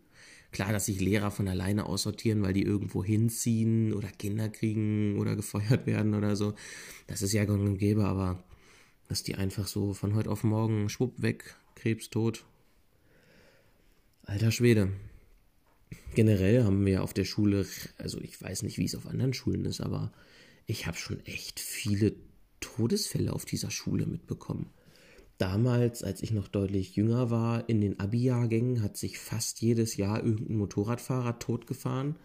Klar, 0.51 0.71
dass 0.71 0.87
sich 0.87 1.01
Lehrer 1.01 1.29
von 1.29 1.47
alleine 1.47 1.85
aussortieren, 1.85 2.41
weil 2.41 2.53
die 2.53 2.63
irgendwo 2.63 3.03
hinziehen 3.03 3.93
oder 3.93 4.07
Kinder 4.07 4.49
kriegen 4.49 5.19
oder 5.19 5.35
gefeuert 5.35 5.85
werden 5.85 6.15
oder 6.15 6.35
so. 6.35 6.55
Das 7.05 7.21
ist 7.21 7.33
ja 7.33 7.45
gang 7.45 7.61
und 7.61 7.77
gäbe, 7.77 8.05
aber 8.05 8.43
dass 9.07 9.21
die 9.21 9.35
einfach 9.35 9.67
so 9.67 9.93
von 9.93 10.15
heute 10.15 10.31
auf 10.31 10.43
morgen 10.43 10.89
schwupp 10.89 11.21
weg, 11.21 11.57
Krebs 11.75 12.09
tot. 12.09 12.43
Alter 14.23 14.49
Schwede. 14.49 14.93
Generell 16.15 16.63
haben 16.63 16.87
wir 16.87 17.03
auf 17.03 17.13
der 17.13 17.25
Schule, 17.25 17.67
also 17.99 18.19
ich 18.19 18.41
weiß 18.41 18.63
nicht, 18.63 18.79
wie 18.79 18.85
es 18.85 18.95
auf 18.95 19.05
anderen 19.05 19.35
Schulen 19.35 19.65
ist, 19.65 19.81
aber 19.81 20.11
ich 20.69 20.85
habe 20.85 20.97
schon 20.97 21.25
echt 21.25 21.59
viele 21.59 22.13
Todesfälle 22.59 23.33
auf 23.33 23.45
dieser 23.45 23.71
Schule 23.71 24.05
mitbekommen. 24.05 24.69
Damals, 25.39 26.03
als 26.03 26.21
ich 26.21 26.31
noch 26.31 26.47
deutlich 26.47 26.95
jünger 26.95 27.31
war, 27.31 27.67
in 27.69 27.81
den 27.81 27.99
Abi-Jahrgängen 27.99 28.83
hat 28.83 28.97
sich 28.97 29.17
fast 29.17 29.61
jedes 29.61 29.97
Jahr 29.97 30.23
irgendein 30.23 30.57
Motorradfahrer 30.57 31.39
totgefahren. 31.39 32.17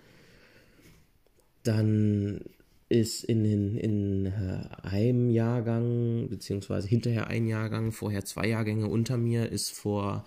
Dann 1.62 2.40
ist 2.88 3.24
in, 3.24 3.44
den, 3.44 3.78
in 3.78 4.26
äh, 4.26 4.68
einem 4.82 5.30
Jahrgang, 5.30 6.28
beziehungsweise 6.28 6.86
hinterher 6.86 7.28
ein 7.28 7.46
Jahrgang, 7.46 7.92
vorher 7.92 8.24
zwei 8.24 8.48
Jahrgänge 8.48 8.88
unter 8.88 9.16
mir, 9.16 9.50
ist 9.50 9.70
vor 9.70 10.26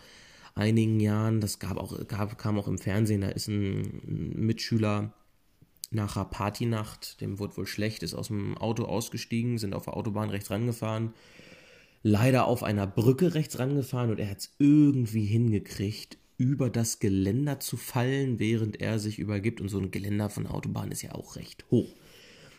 einigen 0.55 0.99
Jahren, 0.99 1.39
das 1.39 1.59
gab 1.59 1.77
auch, 1.77 2.07
gab, 2.07 2.37
kam 2.39 2.57
auch 2.57 2.67
im 2.67 2.79
Fernsehen, 2.79 3.21
da 3.21 3.29
ist 3.29 3.47
ein 3.47 4.01
Mitschüler 4.33 5.13
nach 5.89 6.15
einer 6.15 6.25
Partynacht, 6.25 7.21
dem 7.21 7.39
wurde 7.39 7.57
wohl 7.57 7.67
schlecht, 7.67 8.03
ist 8.03 8.13
aus 8.13 8.27
dem 8.27 8.57
Auto 8.57 8.85
ausgestiegen, 8.85 9.57
sind 9.57 9.73
auf 9.73 9.85
der 9.85 9.95
Autobahn 9.95 10.29
rechts 10.29 10.51
rangefahren, 10.51 11.13
leider 12.03 12.45
auf 12.45 12.63
einer 12.63 12.87
Brücke 12.87 13.33
rechts 13.33 13.59
rangefahren 13.59 14.11
und 14.11 14.19
er 14.19 14.29
hat 14.29 14.39
es 14.39 14.55
irgendwie 14.59 15.25
hingekriegt, 15.25 16.17
über 16.37 16.69
das 16.69 16.99
Geländer 16.99 17.59
zu 17.59 17.77
fallen, 17.77 18.39
während 18.39 18.79
er 18.79 18.99
sich 18.99 19.17
übergibt. 19.17 19.59
Und 19.59 19.69
so 19.69 19.79
ein 19.79 19.91
Geländer 19.91 20.29
von 20.29 20.43
der 20.43 20.53
Autobahn 20.53 20.91
ist 20.91 21.01
ja 21.01 21.13
auch 21.13 21.35
recht 21.35 21.65
hoch. 21.71 21.89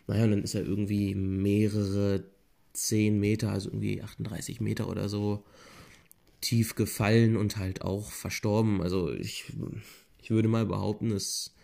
Naja, 0.07 0.25
und 0.25 0.33
dann 0.33 0.43
ist 0.43 0.55
er 0.55 0.63
irgendwie 0.63 1.15
mehrere 1.15 2.25
zehn 2.73 3.19
Meter, 3.21 3.51
also 3.51 3.71
irgendwie 3.71 4.03
38 4.03 4.61
Meter 4.61 4.89
oder 4.89 5.09
so, 5.09 5.45
tief 6.41 6.75
gefallen 6.75 7.37
und 7.37 7.57
halt 7.57 7.83
auch 7.83 8.11
verstorben. 8.11 8.83
Also 8.83 9.13
ich, 9.13 9.53
ich 10.21 10.31
würde 10.31 10.49
mal 10.49 10.67
behaupten, 10.67 11.11
dass 11.11 11.55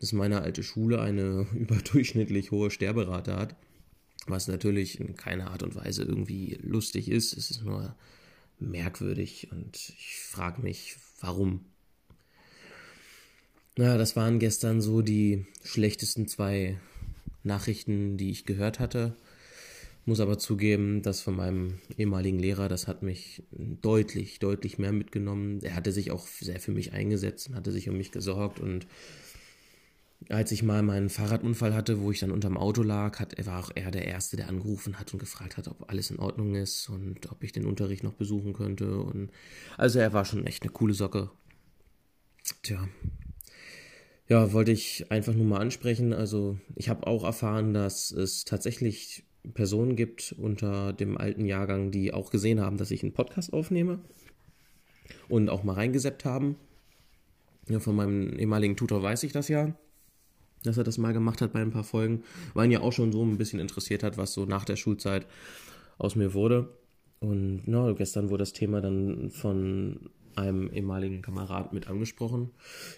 dass 0.00 0.12
meine 0.12 0.42
alte 0.42 0.62
Schule 0.62 1.00
eine 1.00 1.46
überdurchschnittlich 1.54 2.50
hohe 2.50 2.70
Sterberate 2.70 3.36
hat, 3.36 3.56
was 4.26 4.48
natürlich 4.48 4.98
in 4.98 5.14
keiner 5.14 5.50
Art 5.50 5.62
und 5.62 5.74
Weise 5.74 6.02
irgendwie 6.02 6.58
lustig 6.62 7.10
ist. 7.10 7.36
Es 7.36 7.50
ist 7.50 7.64
nur 7.64 7.94
merkwürdig 8.58 9.48
und 9.52 9.76
ich 9.76 10.18
frage 10.20 10.62
mich, 10.62 10.96
warum. 11.20 11.64
Na, 13.76 13.96
das 13.96 14.16
waren 14.16 14.38
gestern 14.38 14.80
so 14.80 15.00
die 15.00 15.46
schlechtesten 15.62 16.28
zwei 16.28 16.78
Nachrichten, 17.42 18.16
die 18.16 18.30
ich 18.30 18.44
gehört 18.44 18.80
hatte. 18.80 19.16
Muss 20.06 20.20
aber 20.20 20.38
zugeben, 20.38 21.02
dass 21.02 21.20
von 21.20 21.36
meinem 21.36 21.78
ehemaligen 21.96 22.38
Lehrer, 22.38 22.68
das 22.68 22.88
hat 22.88 23.02
mich 23.02 23.42
deutlich, 23.52 24.38
deutlich 24.38 24.78
mehr 24.78 24.92
mitgenommen. 24.92 25.60
Er 25.62 25.74
hatte 25.74 25.92
sich 25.92 26.10
auch 26.10 26.26
sehr 26.26 26.58
für 26.58 26.72
mich 26.72 26.92
eingesetzt 26.92 27.48
und 27.48 27.54
hatte 27.54 27.70
sich 27.70 27.88
um 27.88 27.96
mich 27.96 28.10
gesorgt 28.10 28.60
und 28.60 28.86
als 30.28 30.52
ich 30.52 30.62
mal 30.62 30.82
meinen 30.82 31.08
Fahrradunfall 31.08 31.74
hatte, 31.74 32.00
wo 32.00 32.10
ich 32.10 32.20
dann 32.20 32.30
unterm 32.30 32.56
Auto 32.56 32.82
lag, 32.82 33.18
hat, 33.18 33.34
war 33.46 33.58
auch 33.58 33.70
er 33.74 33.90
der 33.90 34.06
Erste, 34.06 34.36
der 34.36 34.48
angerufen 34.48 34.98
hat 34.98 35.12
und 35.12 35.18
gefragt 35.18 35.56
hat, 35.56 35.66
ob 35.68 35.88
alles 35.90 36.10
in 36.10 36.18
Ordnung 36.18 36.54
ist 36.54 36.88
und 36.88 37.30
ob 37.32 37.42
ich 37.42 37.52
den 37.52 37.66
Unterricht 37.66 38.04
noch 38.04 38.12
besuchen 38.12 38.52
könnte. 38.52 38.98
Und 39.00 39.30
also 39.78 39.98
er 39.98 40.12
war 40.12 40.24
schon 40.24 40.46
echt 40.46 40.62
eine 40.62 40.72
coole 40.72 40.94
Socke. 40.94 41.30
Tja. 42.62 42.88
Ja, 44.28 44.52
wollte 44.52 44.72
ich 44.72 45.10
einfach 45.10 45.34
nur 45.34 45.46
mal 45.46 45.60
ansprechen. 45.60 46.12
Also 46.12 46.58
ich 46.76 46.88
habe 46.88 47.06
auch 47.06 47.24
erfahren, 47.24 47.72
dass 47.72 48.12
es 48.12 48.44
tatsächlich 48.44 49.24
Personen 49.54 49.96
gibt 49.96 50.34
unter 50.38 50.92
dem 50.92 51.16
alten 51.16 51.46
Jahrgang, 51.46 51.90
die 51.90 52.12
auch 52.12 52.30
gesehen 52.30 52.60
haben, 52.60 52.76
dass 52.76 52.90
ich 52.90 53.02
einen 53.02 53.14
Podcast 53.14 53.52
aufnehme 53.52 54.00
und 55.28 55.48
auch 55.48 55.64
mal 55.64 55.72
reingeseppt 55.72 56.26
haben. 56.26 56.56
Ja, 57.68 57.80
von 57.80 57.96
meinem 57.96 58.38
ehemaligen 58.38 58.76
Tutor 58.76 59.02
weiß 59.02 59.22
ich 59.22 59.32
das 59.32 59.48
ja 59.48 59.74
dass 60.64 60.76
er 60.76 60.84
das 60.84 60.98
mal 60.98 61.12
gemacht 61.12 61.40
hat 61.40 61.52
bei 61.52 61.60
ein 61.60 61.70
paar 61.70 61.84
Folgen, 61.84 62.22
weil 62.54 62.66
ihn 62.66 62.72
ja 62.72 62.80
auch 62.80 62.92
schon 62.92 63.12
so 63.12 63.22
ein 63.24 63.38
bisschen 63.38 63.60
interessiert 63.60 64.02
hat, 64.02 64.18
was 64.18 64.32
so 64.32 64.44
nach 64.44 64.64
der 64.64 64.76
Schulzeit 64.76 65.26
aus 65.98 66.16
mir 66.16 66.34
wurde. 66.34 66.68
Und 67.20 67.62
na, 67.66 67.92
gestern 67.92 68.30
wurde 68.30 68.42
das 68.42 68.52
Thema 68.52 68.80
dann 68.80 69.30
von 69.30 70.10
einem 70.36 70.70
ehemaligen 70.72 71.22
Kamerad 71.22 71.72
mit 71.72 71.88
angesprochen. 71.88 72.50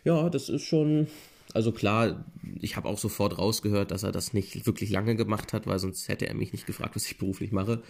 Ja, 0.05 0.29
das 0.31 0.49
ist 0.49 0.63
schon, 0.63 1.09
also 1.55 1.73
klar, 1.73 2.25
ich 2.61 2.77
habe 2.77 2.89
auch 2.89 2.99
sofort 2.99 3.39
rausgehört, 3.39 3.91
dass 3.91 4.03
er 4.03 4.13
das 4.13 4.33
nicht 4.33 4.67
wirklich 4.67 4.91
lange 4.91 5.17
gemacht 5.17 5.53
hat, 5.53 5.67
weil 5.67 5.79
sonst 5.79 6.09
hätte 6.09 6.29
er 6.29 6.35
mich 6.35 6.53
nicht 6.53 6.67
gefragt, 6.67 6.95
was 6.95 7.07
ich 7.07 7.19
beruflich 7.19 7.53
mache. 7.53 7.83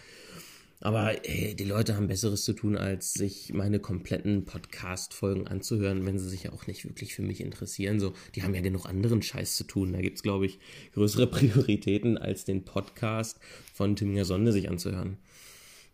Aber 0.84 1.24
ey, 1.28 1.54
die 1.54 1.62
Leute 1.62 1.94
haben 1.94 2.08
Besseres 2.08 2.42
zu 2.42 2.54
tun, 2.54 2.76
als 2.76 3.14
sich 3.14 3.52
meine 3.52 3.78
kompletten 3.78 4.44
Podcast-Folgen 4.44 5.46
anzuhören, 5.46 6.04
wenn 6.04 6.18
sie 6.18 6.28
sich 6.28 6.42
ja 6.42 6.52
auch 6.52 6.66
nicht 6.66 6.84
wirklich 6.84 7.14
für 7.14 7.22
mich 7.22 7.40
interessieren. 7.40 8.00
So, 8.00 8.14
die 8.34 8.42
haben 8.42 8.52
ja 8.52 8.62
genug 8.62 8.86
anderen 8.86 9.22
Scheiß 9.22 9.54
zu 9.54 9.62
tun. 9.62 9.92
Da 9.92 10.00
gibt 10.00 10.16
es, 10.16 10.24
glaube 10.24 10.44
ich, 10.46 10.58
größere 10.94 11.26
Prioritäten, 11.28 12.18
als 12.18 12.44
den 12.44 12.64
Podcast 12.64 13.38
von 13.72 13.94
Timinger 13.94 14.24
Sonde 14.24 14.50
sich 14.50 14.68
anzuhören. 14.68 15.18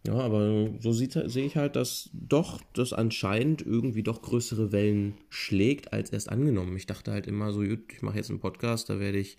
Ja, 0.07 0.15
aber 0.15 0.71
so 0.81 0.93
sehe 0.93 1.27
ich 1.27 1.57
halt, 1.57 1.77
dass 1.77 2.09
doch 2.15 2.63
das 2.73 2.95
anscheinend 2.95 3.61
irgendwie 3.61 4.03
doch 4.03 4.23
größere 4.23 4.73
Wellen 4.73 5.19
schlägt, 5.29 5.93
als 5.93 6.11
erst 6.11 6.31
angenommen. 6.31 6.75
Ich 6.79 6.87
dachte 6.87 7.13
halt 7.13 7.27
immer 7.27 7.53
so, 7.53 7.61
gut, 7.61 7.93
ich 7.93 8.01
mache 8.01 8.17
jetzt 8.17 8.31
einen 8.31 8.41
Podcast, 8.41 8.89
da 8.89 8.99
werde 9.01 9.19
ich, 9.19 9.37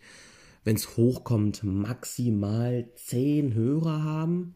wenn 0.63 0.75
es 0.75 0.96
hochkommt, 0.96 1.63
maximal 1.63 2.88
zehn 2.94 3.56
Hörer 3.56 4.03
haben. 4.03 4.53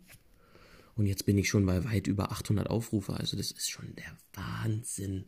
Und 0.96 1.06
jetzt 1.06 1.26
bin 1.26 1.38
ich 1.38 1.50
schon 1.50 1.66
bei 1.66 1.84
weit 1.86 2.08
über 2.08 2.32
800 2.32 2.70
Aufrufe. 2.70 3.14
Also 3.14 3.36
das 3.36 3.52
ist 3.52 3.70
schon 3.70 3.96
der 3.96 4.18
Wahnsinn. 4.34 5.26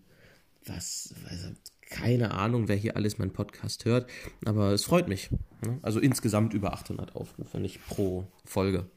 Was, 0.65 1.13
also 1.29 1.49
keine 1.81 2.31
Ahnung, 2.31 2.67
wer 2.67 2.75
hier 2.75 2.95
alles 2.95 3.17
meinen 3.17 3.33
Podcast 3.33 3.85
hört. 3.85 4.09
Aber 4.45 4.71
es 4.71 4.85
freut 4.85 5.07
mich. 5.07 5.29
Ne? 5.65 5.79
Also 5.81 5.99
insgesamt 5.99 6.53
über 6.53 6.73
800 6.73 7.15
Aufrufe, 7.15 7.59
nicht 7.59 7.85
pro 7.87 8.27
Folge. 8.43 8.89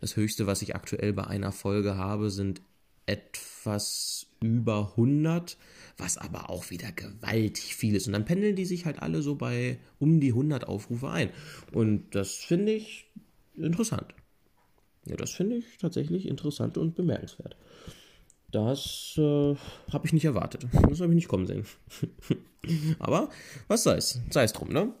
Das 0.00 0.16
höchste, 0.16 0.46
was 0.46 0.62
ich 0.62 0.74
aktuell 0.74 1.12
bei 1.12 1.26
einer 1.26 1.52
Folge 1.52 1.96
habe, 1.96 2.30
sind 2.30 2.62
etwas 3.06 4.26
über 4.40 4.92
100, 4.92 5.58
was 5.98 6.16
aber 6.16 6.48
auch 6.48 6.70
wieder 6.70 6.92
gewaltig 6.92 7.74
viel 7.74 7.94
ist. 7.94 8.06
Und 8.06 8.12
dann 8.14 8.24
pendeln 8.24 8.56
die 8.56 8.64
sich 8.64 8.86
halt 8.86 9.02
alle 9.02 9.22
so 9.22 9.34
bei 9.34 9.78
um 9.98 10.20
die 10.20 10.30
100 10.30 10.66
Aufrufe 10.66 11.10
ein. 11.10 11.30
Und 11.72 12.14
das 12.14 12.34
finde 12.34 12.72
ich 12.72 13.10
interessant. 13.56 14.14
Ja, 15.06 15.16
das 15.16 15.32
finde 15.32 15.56
ich 15.56 15.78
tatsächlich 15.78 16.26
interessant 16.26 16.78
und 16.78 16.94
bemerkenswert. 16.94 17.56
Das 18.50 19.14
äh, 19.16 19.54
habe 19.92 20.06
ich 20.06 20.12
nicht 20.12 20.24
erwartet. 20.24 20.66
Das 20.88 21.00
habe 21.00 21.12
ich 21.12 21.16
nicht 21.16 21.28
kommen 21.28 21.46
sehen. 21.46 21.64
Aber 22.98 23.30
was 23.68 23.84
sei 23.84 23.96
es? 23.96 24.20
Sei 24.30 24.44
es 24.44 24.52
drum, 24.52 24.70
ne? 24.70 24.92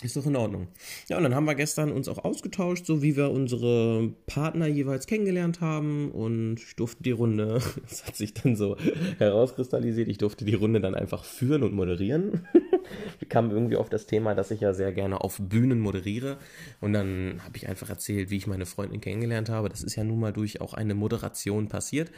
Ist 0.00 0.16
doch 0.16 0.26
in 0.26 0.36
Ordnung. 0.36 0.68
Ja, 1.08 1.16
und 1.16 1.24
dann 1.24 1.34
haben 1.34 1.46
wir 1.46 1.56
gestern 1.56 1.90
uns 1.90 2.06
auch 2.06 2.24
ausgetauscht, 2.24 2.86
so 2.86 3.02
wie 3.02 3.16
wir 3.16 3.30
unsere 3.30 4.12
Partner 4.26 4.68
jeweils 4.68 5.08
kennengelernt 5.08 5.60
haben. 5.60 6.12
Und 6.12 6.60
ich 6.60 6.76
durfte 6.76 7.02
die 7.02 7.10
Runde, 7.10 7.60
das 7.88 8.06
hat 8.06 8.14
sich 8.14 8.32
dann 8.32 8.54
so 8.54 8.76
herauskristallisiert, 9.18 10.06
ich 10.06 10.18
durfte 10.18 10.44
die 10.44 10.54
Runde 10.54 10.80
dann 10.80 10.94
einfach 10.94 11.24
führen 11.24 11.64
und 11.64 11.72
moderieren. 11.72 12.46
Wir 13.18 13.28
kamen 13.28 13.50
irgendwie 13.50 13.76
auf 13.76 13.90
das 13.90 14.06
Thema, 14.06 14.34
dass 14.34 14.50
ich 14.50 14.60
ja 14.60 14.72
sehr 14.72 14.92
gerne 14.92 15.20
auf 15.20 15.38
Bühnen 15.38 15.80
moderiere. 15.80 16.38
Und 16.80 16.94
dann 16.94 17.40
habe 17.44 17.56
ich 17.56 17.68
einfach 17.68 17.90
erzählt, 17.90 18.30
wie 18.30 18.36
ich 18.36 18.46
meine 18.46 18.64
Freundin 18.64 19.00
kennengelernt 19.00 19.50
habe. 19.50 19.68
Das 19.68 19.82
ist 19.82 19.96
ja 19.96 20.04
nun 20.04 20.20
mal 20.20 20.32
durch 20.32 20.60
auch 20.62 20.72
eine 20.72 20.94
Moderation 20.94 21.68
passiert. 21.68 22.10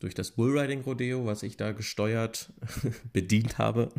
Durch 0.00 0.14
das 0.14 0.30
Bullriding 0.30 0.80
Rodeo, 0.82 1.26
was 1.26 1.42
ich 1.42 1.56
da 1.56 1.72
gesteuert 1.72 2.52
bedient 3.12 3.58
habe 3.58 3.90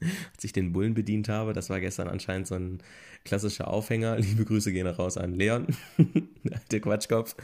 als 0.34 0.44
ich 0.44 0.52
den 0.52 0.72
Bullen 0.72 0.94
bedient 0.94 1.28
habe. 1.28 1.52
Das 1.52 1.70
war 1.70 1.80
gestern 1.80 2.08
anscheinend 2.08 2.46
so 2.46 2.54
ein 2.54 2.78
klassischer 3.24 3.68
Aufhänger. 3.68 4.16
Liebe 4.18 4.44
Grüße 4.44 4.72
gehen 4.72 4.86
raus 4.86 5.16
an 5.16 5.34
Leon, 5.34 5.66
der 6.70 6.80
Quatschkopf. 6.80 7.36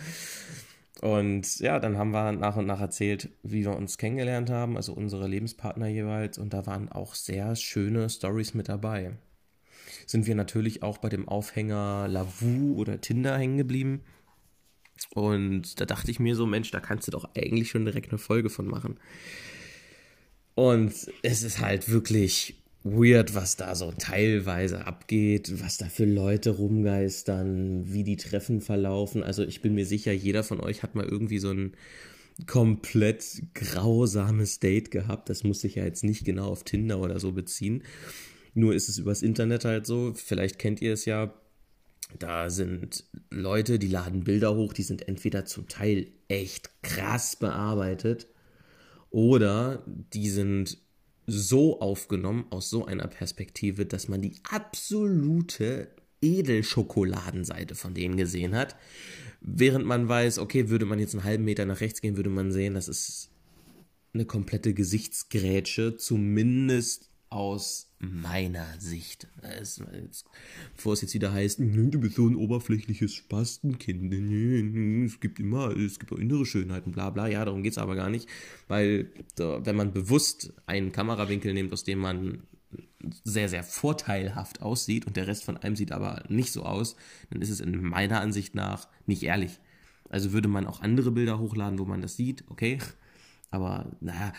Und 1.01 1.61
ja, 1.61 1.81
dann 1.81 1.97
haben 1.97 2.11
wir 2.11 2.33
nach 2.33 2.57
und 2.57 2.67
nach 2.67 2.81
erzählt, 2.81 3.31
wie 3.43 3.65
wir 3.65 3.75
uns 3.75 3.97
kennengelernt 3.97 4.51
haben, 4.51 4.77
also 4.77 4.93
unsere 4.93 5.27
Lebenspartner 5.27 5.89
jeweils. 5.89 6.37
Und 6.37 6.53
da 6.53 6.67
waren 6.67 6.91
auch 6.91 7.15
sehr 7.15 7.57
schöne 7.57 8.11
Stories 8.11 8.53
mit 8.53 8.69
dabei. 8.69 9.13
Sind 10.07 10.27
wir 10.27 10.35
natürlich 10.35 10.83
auch 10.83 10.99
bei 10.99 11.09
dem 11.09 11.27
Aufhänger 11.27 12.07
Lavu 12.09 12.75
oder 12.77 13.01
Tinder 13.01 13.39
hängen 13.39 13.57
geblieben. 13.57 14.03
Und 15.15 15.81
da 15.81 15.87
dachte 15.87 16.11
ich 16.11 16.21
mir 16.21 16.37
so, 16.37 16.45
Mensch, 16.45 16.71
da 16.71 16.81
kannst 16.81 17.07
du 17.07 17.13
doch 17.13 17.31
eigentlich 17.35 17.71
schon 17.71 17.87
direkt 17.87 18.11
eine 18.11 18.19
Folge 18.19 18.51
von 18.51 18.67
machen. 18.67 18.99
Und 20.55 20.93
es 21.23 21.43
ist 21.43 21.61
halt 21.61 21.91
wirklich 21.91 22.61
weird, 22.83 23.35
was 23.35 23.57
da 23.57 23.75
so 23.75 23.93
teilweise 23.93 24.87
abgeht, 24.87 25.63
was 25.63 25.77
da 25.77 25.87
für 25.87 26.07
Leute 26.07 26.51
rumgeistern, 26.51 27.93
wie 27.93 28.05
die 28.05 28.17
Treffen 28.17 28.61
verlaufen. 28.61 29.23
Also 29.23 29.43
ich 29.43 29.61
bin 29.61 29.75
mir 29.75 29.87
sicher, 29.87 30.13
jeder 30.13 30.43
von 30.43 30.61
euch 30.61 30.83
hat 30.83 30.95
mal 30.95 31.07
irgendwie 31.07 31.39
so 31.39 31.51
ein 31.51 31.75
komplett 32.47 33.43
grausames 33.55 34.61
Date 34.61 34.91
gehabt. 34.91 35.29
Das 35.29 35.45
muss 35.45 35.61
sich 35.61 35.75
ja 35.75 35.85
jetzt 35.85 36.05
nicht 36.05 36.25
genau 36.25 36.49
auf 36.49 36.65
Tinder 36.65 37.01
oder 37.01 37.21
so 37.21 37.33
beziehen. 37.33 37.83
Nur 38.55 38.75
ist 38.75 38.89
es 38.89 38.99
übers 38.99 39.23
Internet 39.23 39.65
halt 39.65 39.87
so. 39.87 40.15
Vielleicht 40.15 40.59
kennt 40.59 40.81
ihr 40.81 40.95
es 40.95 41.05
ja. 41.05 41.35
Da 42.19 42.51
sind 42.51 43.05
Leute, 43.31 43.79
die 43.79 43.87
laden 43.87 44.25
Bilder 44.25 44.57
hoch, 44.57 44.73
die 44.73 44.83
sind 44.83 45.07
entweder 45.07 45.45
zum 45.45 45.69
Teil 45.69 46.09
echt 46.29 46.71
krass 46.83 47.37
bearbeitet 47.37 48.27
oder 49.11 49.85
die 49.87 50.31
sind 50.31 50.79
so 51.27 51.81
aufgenommen 51.81 52.47
aus 52.51 52.71
so 52.71 52.87
einer 52.87 53.07
Perspektive, 53.07 53.87
dass 53.87 54.09
man 54.09 54.21
die 54.21 54.37
absolute 54.51 55.89
Edelschokoladenseite 56.23 57.75
von 57.75 57.95
denen 57.95 58.17
gesehen 58.17 58.55
hat. 58.55 58.77
Während 59.41 59.87
man 59.87 60.09
weiß, 60.09 60.39
okay, 60.39 60.69
würde 60.69 60.87
man 60.87 60.99
jetzt 60.99 61.15
einen 61.15 61.25
halben 61.25 61.45
Meter 61.45 61.67
nach 61.67 61.81
rechts 61.81 62.01
gehen, 62.01 62.17
würde 62.17 62.31
man 62.31 62.53
sehen, 62.53 62.75
das 62.75 62.89
ist 62.89 63.31
eine 64.13 64.25
komplette 64.25 64.75
Gesichtsgrätsche, 64.75 65.97
zumindest 65.97 67.11
aus 67.29 67.90
meiner 68.01 68.67
Sicht. 68.79 69.29
Es, 69.43 69.83
bevor 70.75 70.95
es 70.95 71.03
jetzt 71.03 71.15
wieder 71.15 71.33
heißt, 71.33 71.59
hm, 71.59 71.91
du 71.91 72.01
bist 72.01 72.17
so 72.17 72.27
ein 72.27 72.35
oberflächliches 72.35 73.15
Spastenkind. 73.15 74.13
Es 75.07 75.21
gibt 75.21 75.39
immer, 75.39 75.77
es 75.77 75.99
gibt 75.99 76.13
auch 76.13 76.19
innere 76.19 76.47
Schönheiten, 76.47 76.93
bla 76.93 77.11
bla. 77.11 77.29
Ja, 77.29 77.45
darum 77.45 77.63
geht 77.63 77.73
es 77.73 77.79
aber 77.79 77.95
gar 77.97 78.09
nicht. 78.09 78.29
Weil, 78.69 79.11
wenn 79.37 79.77
man 79.77 79.93
bewusst 79.93 80.53
einen 80.67 80.93
Kamerawinkel 80.93 81.53
nimmt, 81.53 81.73
aus 81.73 81.85
dem 81.85 81.99
man 81.99 82.43
sehr, 83.25 83.49
sehr 83.49 83.65
vorteilhaft 83.65 84.63
aussieht 84.63 85.07
und 85.07 85.17
der 85.17 85.27
Rest 85.27 85.45
von 85.45 85.57
einem 85.57 85.77
sieht 85.77 85.93
aber 85.93 86.25
nicht 86.29 86.53
so 86.53 86.65
aus, 86.65 86.97
dann 87.31 87.43
ist 87.43 87.51
es 87.51 87.61
in 87.61 87.83
meiner 87.83 88.21
Ansicht 88.21 88.55
nach 88.55 88.89
nicht 89.07 89.23
ehrlich. 89.23 89.61
Also 90.09 90.33
würde 90.33 90.49
man 90.49 90.67
auch 90.67 90.81
andere 90.81 91.11
Bilder 91.11 91.39
hochladen, 91.39 91.79
wo 91.79 91.85
man 91.85 92.01
das 92.01 92.17
sieht, 92.17 92.45
okay. 92.49 92.79
Aber 93.51 93.91
naja, 94.01 94.33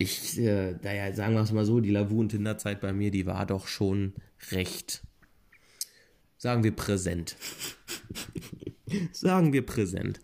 ich, 0.00 0.38
äh, 0.38 0.76
naja, 0.82 1.12
sagen 1.12 1.34
wir 1.34 1.42
es 1.42 1.52
mal 1.52 1.66
so, 1.66 1.78
die 1.78 1.90
Lavu- 1.90 2.20
und 2.20 2.30
Tinder-Zeit 2.30 2.80
bei 2.80 2.94
mir, 2.94 3.10
die 3.10 3.26
war 3.26 3.44
doch 3.44 3.66
schon 3.66 4.14
recht, 4.50 5.02
sagen 6.38 6.64
wir, 6.64 6.74
präsent. 6.74 7.36
sagen 9.12 9.52
wir 9.52 9.64
präsent. 9.64 10.20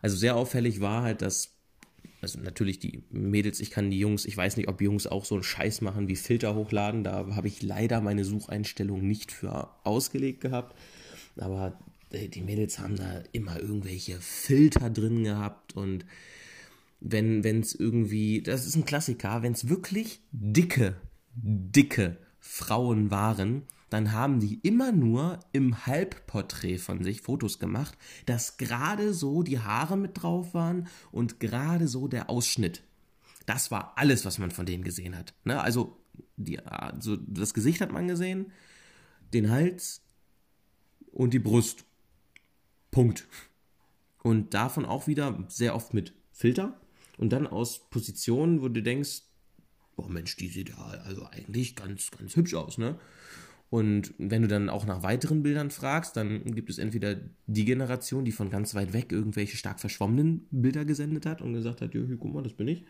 Also 0.00 0.16
sehr 0.16 0.36
auffällig 0.36 0.80
war 0.80 1.02
halt, 1.02 1.22
dass, 1.22 1.56
also 2.20 2.38
natürlich 2.38 2.78
die 2.78 3.02
Mädels, 3.10 3.58
ich 3.58 3.72
kann 3.72 3.90
die 3.90 3.98
Jungs, 3.98 4.24
ich 4.26 4.36
weiß 4.36 4.56
nicht, 4.56 4.68
ob 4.68 4.80
Jungs 4.80 5.08
auch 5.08 5.24
so 5.24 5.34
einen 5.34 5.42
Scheiß 5.42 5.80
machen 5.80 6.06
wie 6.06 6.14
Filter 6.14 6.54
hochladen, 6.54 7.02
da 7.02 7.34
habe 7.34 7.48
ich 7.48 7.62
leider 7.62 8.00
meine 8.00 8.24
Sucheinstellung 8.24 9.04
nicht 9.04 9.32
für 9.32 9.70
ausgelegt 9.82 10.40
gehabt, 10.40 10.78
aber 11.36 11.80
die 12.12 12.42
Mädels 12.42 12.78
haben 12.78 12.94
da 12.94 13.24
immer 13.32 13.58
irgendwelche 13.58 14.20
Filter 14.20 14.88
drin 14.88 15.24
gehabt 15.24 15.74
und 15.74 16.04
wenn 17.04 17.60
es 17.60 17.74
irgendwie, 17.74 18.42
das 18.42 18.66
ist 18.66 18.76
ein 18.76 18.84
Klassiker, 18.84 19.42
wenn 19.42 19.52
es 19.52 19.68
wirklich 19.68 20.22
dicke, 20.30 20.96
dicke 21.34 22.18
Frauen 22.38 23.10
waren, 23.10 23.62
dann 23.90 24.12
haben 24.12 24.40
die 24.40 24.58
immer 24.60 24.90
nur 24.90 25.40
im 25.52 25.86
Halbporträt 25.86 26.78
von 26.78 27.02
sich 27.02 27.20
Fotos 27.20 27.58
gemacht, 27.58 27.98
dass 28.24 28.56
gerade 28.56 29.12
so 29.12 29.42
die 29.42 29.60
Haare 29.60 29.96
mit 29.96 30.22
drauf 30.22 30.54
waren 30.54 30.88
und 31.10 31.40
gerade 31.40 31.88
so 31.88 32.08
der 32.08 32.30
Ausschnitt. 32.30 32.82
Das 33.44 33.70
war 33.70 33.92
alles, 33.96 34.24
was 34.24 34.38
man 34.38 34.50
von 34.50 34.66
denen 34.66 34.84
gesehen 34.84 35.16
hat. 35.16 35.34
Ne? 35.44 35.60
Also, 35.60 35.98
die, 36.36 36.58
also 36.60 37.16
das 37.16 37.52
Gesicht 37.52 37.80
hat 37.80 37.92
man 37.92 38.08
gesehen, 38.08 38.52
den 39.34 39.50
Hals 39.50 40.02
und 41.10 41.34
die 41.34 41.38
Brust. 41.38 41.84
Punkt. 42.90 43.26
Und 44.22 44.54
davon 44.54 44.84
auch 44.84 45.06
wieder 45.06 45.44
sehr 45.48 45.74
oft 45.74 45.94
mit 45.94 46.14
Filter 46.30 46.80
und 47.22 47.32
dann 47.32 47.46
aus 47.46 47.88
Positionen, 47.88 48.62
wo 48.62 48.68
du 48.68 48.82
denkst, 48.82 49.22
boah 49.94 50.10
Mensch, 50.10 50.34
die 50.34 50.48
sieht 50.48 50.70
ja 50.70 50.76
also 51.04 51.24
eigentlich 51.26 51.76
ganz, 51.76 52.10
ganz 52.10 52.34
hübsch 52.34 52.54
aus, 52.54 52.78
ne? 52.78 52.98
Und 53.70 54.12
wenn 54.18 54.42
du 54.42 54.48
dann 54.48 54.68
auch 54.68 54.86
nach 54.86 55.04
weiteren 55.04 55.44
Bildern 55.44 55.70
fragst, 55.70 56.16
dann 56.16 56.44
gibt 56.44 56.68
es 56.68 56.78
entweder 56.78 57.20
die 57.46 57.64
Generation, 57.64 58.24
die 58.24 58.32
von 58.32 58.50
ganz 58.50 58.74
weit 58.74 58.92
weg 58.92 59.12
irgendwelche 59.12 59.56
stark 59.56 59.78
verschwommenen 59.78 60.48
Bilder 60.50 60.84
gesendet 60.84 61.24
hat 61.24 61.40
und 61.42 61.52
gesagt 61.52 61.80
hat, 61.80 61.94
ja, 61.94 62.00
guck 62.18 62.34
mal, 62.34 62.42
das 62.42 62.54
bin 62.54 62.66
ich, 62.66 62.84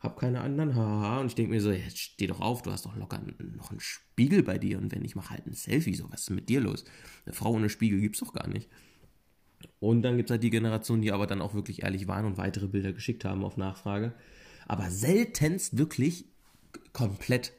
hab 0.00 0.20
keine 0.20 0.42
anderen, 0.42 0.74
haha. 0.74 1.20
Und 1.20 1.28
ich 1.28 1.34
denke 1.34 1.52
mir 1.52 1.62
so, 1.62 1.70
jetzt 1.70 1.96
steh 1.96 2.26
doch 2.26 2.42
auf, 2.42 2.60
du 2.60 2.70
hast 2.70 2.84
doch 2.84 2.94
locker 2.94 3.22
noch 3.56 3.70
einen 3.70 3.80
Spiegel 3.80 4.42
bei 4.42 4.58
dir 4.58 4.76
und 4.76 4.92
wenn 4.92 5.02
ich 5.02 5.16
mache 5.16 5.30
halt 5.30 5.46
ein 5.46 5.54
Selfie, 5.54 5.94
so, 5.94 6.12
was 6.12 6.24
ist 6.24 6.30
mit 6.30 6.50
dir 6.50 6.60
los? 6.60 6.84
Eine 7.24 7.34
Frau 7.34 7.52
ohne 7.52 7.70
Spiegel 7.70 8.00
gibt's 8.02 8.20
doch 8.20 8.34
gar 8.34 8.48
nicht. 8.48 8.68
Und 9.80 10.02
dann 10.02 10.16
gibt 10.16 10.28
es 10.28 10.32
halt 10.32 10.42
die 10.42 10.50
Generation, 10.50 11.02
die 11.02 11.12
aber 11.12 11.26
dann 11.26 11.40
auch 11.40 11.54
wirklich 11.54 11.82
ehrlich 11.82 12.08
waren 12.08 12.24
und 12.24 12.38
weitere 12.38 12.66
Bilder 12.66 12.92
geschickt 12.92 13.24
haben 13.24 13.44
auf 13.44 13.56
Nachfrage. 13.56 14.12
Aber 14.66 14.90
seltenst 14.90 15.78
wirklich 15.78 16.26
komplett. 16.92 17.52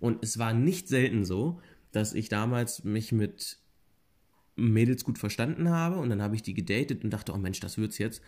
Und 0.00 0.22
es 0.22 0.38
war 0.38 0.52
nicht 0.52 0.88
selten 0.88 1.24
so, 1.24 1.60
dass 1.92 2.14
ich 2.14 2.28
damals 2.28 2.84
mich 2.84 3.12
mit 3.12 3.58
Mädels 4.56 5.04
gut 5.04 5.18
verstanden 5.18 5.68
habe 5.70 5.96
und 5.96 6.08
dann 6.08 6.22
habe 6.22 6.34
ich 6.34 6.42
die 6.42 6.54
gedatet 6.54 7.04
und 7.04 7.10
dachte, 7.10 7.32
oh 7.32 7.36
Mensch, 7.36 7.60
das 7.60 7.78
wird's 7.78 7.98
jetzt. 7.98 8.22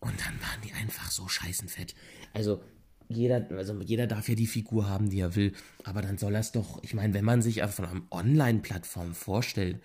Und 0.00 0.14
dann 0.20 0.34
waren 0.40 0.60
die 0.64 0.72
einfach 0.72 1.10
so 1.10 1.28
scheißenfett. 1.28 1.94
Also 2.32 2.62
jeder, 3.08 3.46
also 3.50 3.80
jeder 3.80 4.06
darf 4.06 4.28
ja 4.28 4.34
die 4.34 4.46
Figur 4.46 4.88
haben, 4.88 5.10
die 5.10 5.20
er 5.20 5.36
will. 5.36 5.52
Aber 5.84 6.02
dann 6.02 6.18
soll 6.18 6.32
das 6.32 6.50
doch, 6.52 6.82
ich 6.82 6.94
meine, 6.94 7.14
wenn 7.14 7.24
man 7.24 7.42
sich 7.42 7.62
von 7.62 7.84
einer 7.84 8.02
Online-Plattform 8.10 9.14
vorstellt, 9.14 9.80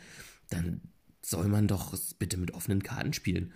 dann 0.50 0.82
soll 1.28 1.50
man 1.50 1.68
doch 1.68 1.94
bitte 2.20 2.38
mit 2.38 2.54
offenen 2.54 2.82
Karten 2.82 3.12
spielen. 3.12 3.52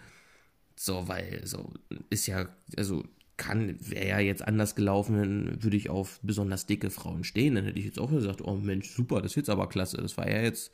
So, 0.76 1.08
weil, 1.08 1.48
so, 1.48 1.74
ist 2.10 2.28
ja, 2.28 2.50
also, 2.76 3.06
kann, 3.38 3.78
wäre 3.80 4.10
ja 4.10 4.20
jetzt 4.20 4.46
anders 4.46 4.76
gelaufen, 4.76 5.64
würde 5.64 5.78
ich 5.78 5.90
auf 5.90 6.20
besonders 6.22 6.66
dicke 6.66 6.90
Frauen 6.90 7.24
stehen. 7.24 7.56
Dann 7.56 7.64
hätte 7.64 7.80
ich 7.80 7.86
jetzt 7.86 8.00
auch 8.00 8.12
gesagt, 8.12 8.42
oh 8.42 8.58
Mensch, 8.58 8.90
super, 8.90 9.22
das 9.22 9.32
ist 9.32 9.38
jetzt 9.38 9.50
aber 9.50 9.70
klasse. 9.70 9.98
Das 9.98 10.18
war 10.18 10.30
ja 10.30 10.42
jetzt, 10.42 10.72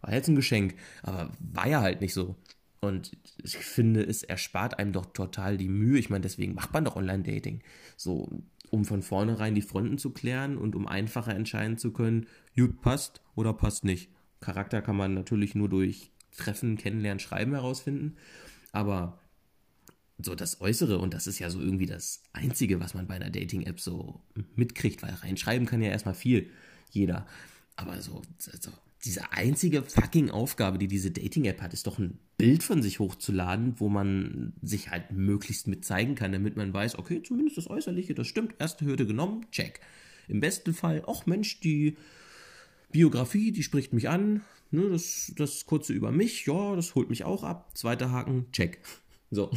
war 0.00 0.12
jetzt 0.12 0.28
ein 0.28 0.34
Geschenk. 0.34 0.74
Aber 1.02 1.30
war 1.38 1.68
ja 1.68 1.82
halt 1.82 2.00
nicht 2.00 2.14
so. 2.14 2.34
Und 2.80 3.16
ich 3.44 3.56
finde, 3.56 4.02
es 4.02 4.24
erspart 4.24 4.78
einem 4.78 4.92
doch 4.92 5.06
total 5.06 5.56
die 5.56 5.68
Mühe. 5.68 6.00
Ich 6.00 6.10
meine, 6.10 6.22
deswegen 6.22 6.54
macht 6.54 6.72
man 6.72 6.84
doch 6.84 6.96
Online-Dating. 6.96 7.62
So, 7.96 8.42
um 8.70 8.84
von 8.84 9.02
vornherein 9.02 9.54
die 9.54 9.62
Fronten 9.62 9.98
zu 9.98 10.10
klären 10.10 10.58
und 10.58 10.74
um 10.74 10.88
einfacher 10.88 11.34
entscheiden 11.34 11.78
zu 11.78 11.92
können, 11.92 12.26
gut, 12.56 12.80
passt 12.80 13.22
oder 13.36 13.52
passt 13.52 13.84
nicht. 13.84 14.10
Charakter 14.40 14.82
kann 14.82 14.96
man 14.96 15.14
natürlich 15.14 15.54
nur 15.54 15.68
durch 15.68 16.10
Treffen, 16.40 16.76
Kennenlernen, 16.76 17.20
Schreiben 17.20 17.52
herausfinden. 17.52 18.16
Aber 18.72 19.18
so 20.18 20.34
das 20.34 20.60
Äußere, 20.60 20.98
und 20.98 21.14
das 21.14 21.26
ist 21.26 21.38
ja 21.38 21.50
so 21.50 21.60
irgendwie 21.60 21.86
das 21.86 22.22
Einzige, 22.32 22.80
was 22.80 22.94
man 22.94 23.06
bei 23.06 23.14
einer 23.14 23.30
Dating-App 23.30 23.80
so 23.80 24.20
mitkriegt, 24.54 25.02
weil 25.02 25.14
reinschreiben 25.14 25.66
kann 25.66 25.82
ja 25.82 25.90
erstmal 25.90 26.14
viel, 26.14 26.50
jeder. 26.90 27.26
Aber 27.76 28.00
so, 28.02 28.22
so 28.38 28.70
diese 29.04 29.32
einzige 29.32 29.82
fucking 29.82 30.30
Aufgabe, 30.30 30.78
die 30.78 30.88
diese 30.88 31.10
Dating-App 31.10 31.62
hat, 31.62 31.72
ist 31.72 31.86
doch 31.86 31.98
ein 31.98 32.18
Bild 32.36 32.62
von 32.62 32.82
sich 32.82 32.98
hochzuladen, 32.98 33.78
wo 33.78 33.88
man 33.88 34.52
sich 34.62 34.90
halt 34.90 35.12
möglichst 35.12 35.66
mit 35.66 35.84
zeigen 35.84 36.14
kann, 36.14 36.32
damit 36.32 36.56
man 36.56 36.72
weiß, 36.72 36.98
okay, 36.98 37.22
zumindest 37.22 37.56
das 37.56 37.70
Äußerliche, 37.70 38.14
das 38.14 38.26
stimmt, 38.26 38.54
erste 38.58 38.84
Hürde 38.84 39.06
genommen, 39.06 39.46
check. 39.50 39.80
Im 40.28 40.40
besten 40.40 40.74
Fall, 40.74 41.02
ach 41.06 41.26
Mensch, 41.26 41.60
die 41.60 41.96
Biografie, 42.92 43.52
die 43.52 43.62
spricht 43.62 43.92
mich 43.92 44.08
an. 44.08 44.42
Ne, 44.72 44.88
das, 44.88 45.32
das 45.36 45.66
kurze 45.66 45.92
über 45.92 46.12
mich, 46.12 46.46
ja, 46.46 46.76
das 46.76 46.94
holt 46.94 47.10
mich 47.10 47.24
auch 47.24 47.42
ab. 47.42 47.76
Zweiter 47.76 48.10
Haken, 48.10 48.46
check. 48.52 48.80
So. 49.32 49.48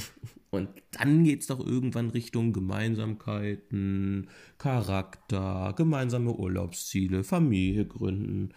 Und 0.51 0.69
dann 0.91 1.23
geht 1.23 1.41
es 1.41 1.47
doch 1.47 1.59
irgendwann 1.59 2.11
Richtung 2.11 2.53
Gemeinsamkeiten, 2.53 4.27
Charakter, 4.59 5.73
gemeinsame 5.75 6.31
Urlaubsziele, 6.31 7.23
Familie 7.23 7.87
gründen. 7.87 8.53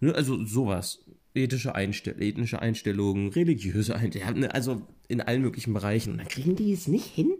Ne, 0.00 0.14
also 0.14 0.44
sowas. 0.44 1.06
Ethische, 1.34 1.74
Einstell 1.74 2.20
ethnische 2.20 2.60
Einstellungen, 2.60 3.30
religiöse 3.30 3.96
Einstellungen, 3.96 4.50
also 4.50 4.86
in 5.08 5.22
allen 5.22 5.40
möglichen 5.40 5.72
Bereichen. 5.72 6.12
Und 6.12 6.18
dann 6.18 6.28
kriegen 6.28 6.54
die 6.54 6.72
es 6.72 6.86
nicht 6.86 7.06
hin, 7.06 7.31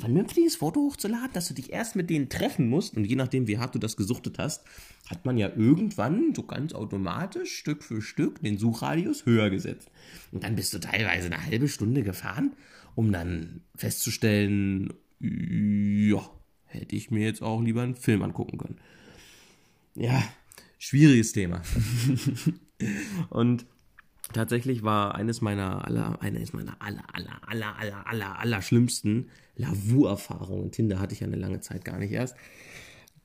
vernünftiges 0.00 0.56
Foto 0.56 0.80
hochzuladen, 0.80 1.32
dass 1.32 1.48
du 1.48 1.54
dich 1.54 1.72
erst 1.72 1.96
mit 1.96 2.10
denen 2.10 2.28
treffen 2.28 2.68
musst. 2.68 2.96
Und 2.96 3.04
je 3.04 3.16
nachdem, 3.16 3.46
wie 3.46 3.58
hart 3.58 3.74
du 3.74 3.78
das 3.78 3.96
gesuchtet 3.96 4.38
hast, 4.38 4.64
hat 5.08 5.24
man 5.24 5.38
ja 5.38 5.48
irgendwann 5.48 6.34
so 6.34 6.42
ganz 6.42 6.72
automatisch 6.72 7.56
Stück 7.56 7.82
für 7.84 8.02
Stück 8.02 8.42
den 8.42 8.58
Suchradius 8.58 9.26
höher 9.26 9.50
gesetzt. 9.50 9.90
Und 10.32 10.44
dann 10.44 10.56
bist 10.56 10.74
du 10.74 10.78
teilweise 10.78 11.26
eine 11.26 11.44
halbe 11.44 11.68
Stunde 11.68 12.02
gefahren, 12.02 12.52
um 12.94 13.12
dann 13.12 13.62
festzustellen, 13.76 14.92
ja, 15.20 16.28
hätte 16.66 16.96
ich 16.96 17.10
mir 17.10 17.24
jetzt 17.24 17.42
auch 17.42 17.62
lieber 17.62 17.82
einen 17.82 17.96
Film 17.96 18.22
angucken 18.22 18.58
können. 18.58 18.78
Ja, 19.94 20.22
schwieriges 20.78 21.32
Thema. 21.32 21.62
Und 23.30 23.66
tatsächlich 24.32 24.82
war 24.82 25.14
eines 25.14 25.40
meiner 25.40 25.84
aller, 25.84 26.20
eines 26.22 26.52
meiner 26.52 26.76
aller, 26.80 27.04
aller, 27.12 27.40
aller, 27.46 27.76
aller, 27.78 28.06
aller, 28.06 28.38
aller 28.38 28.62
schlimmsten 28.62 29.30
Lavu-Erfahrungen. 29.56 30.70
Tinder 30.70 30.98
hatte 30.98 31.14
ich 31.14 31.20
ja 31.20 31.26
eine 31.26 31.36
lange 31.36 31.60
Zeit 31.60 31.84
gar 31.84 31.98
nicht 31.98 32.12
erst. 32.12 32.36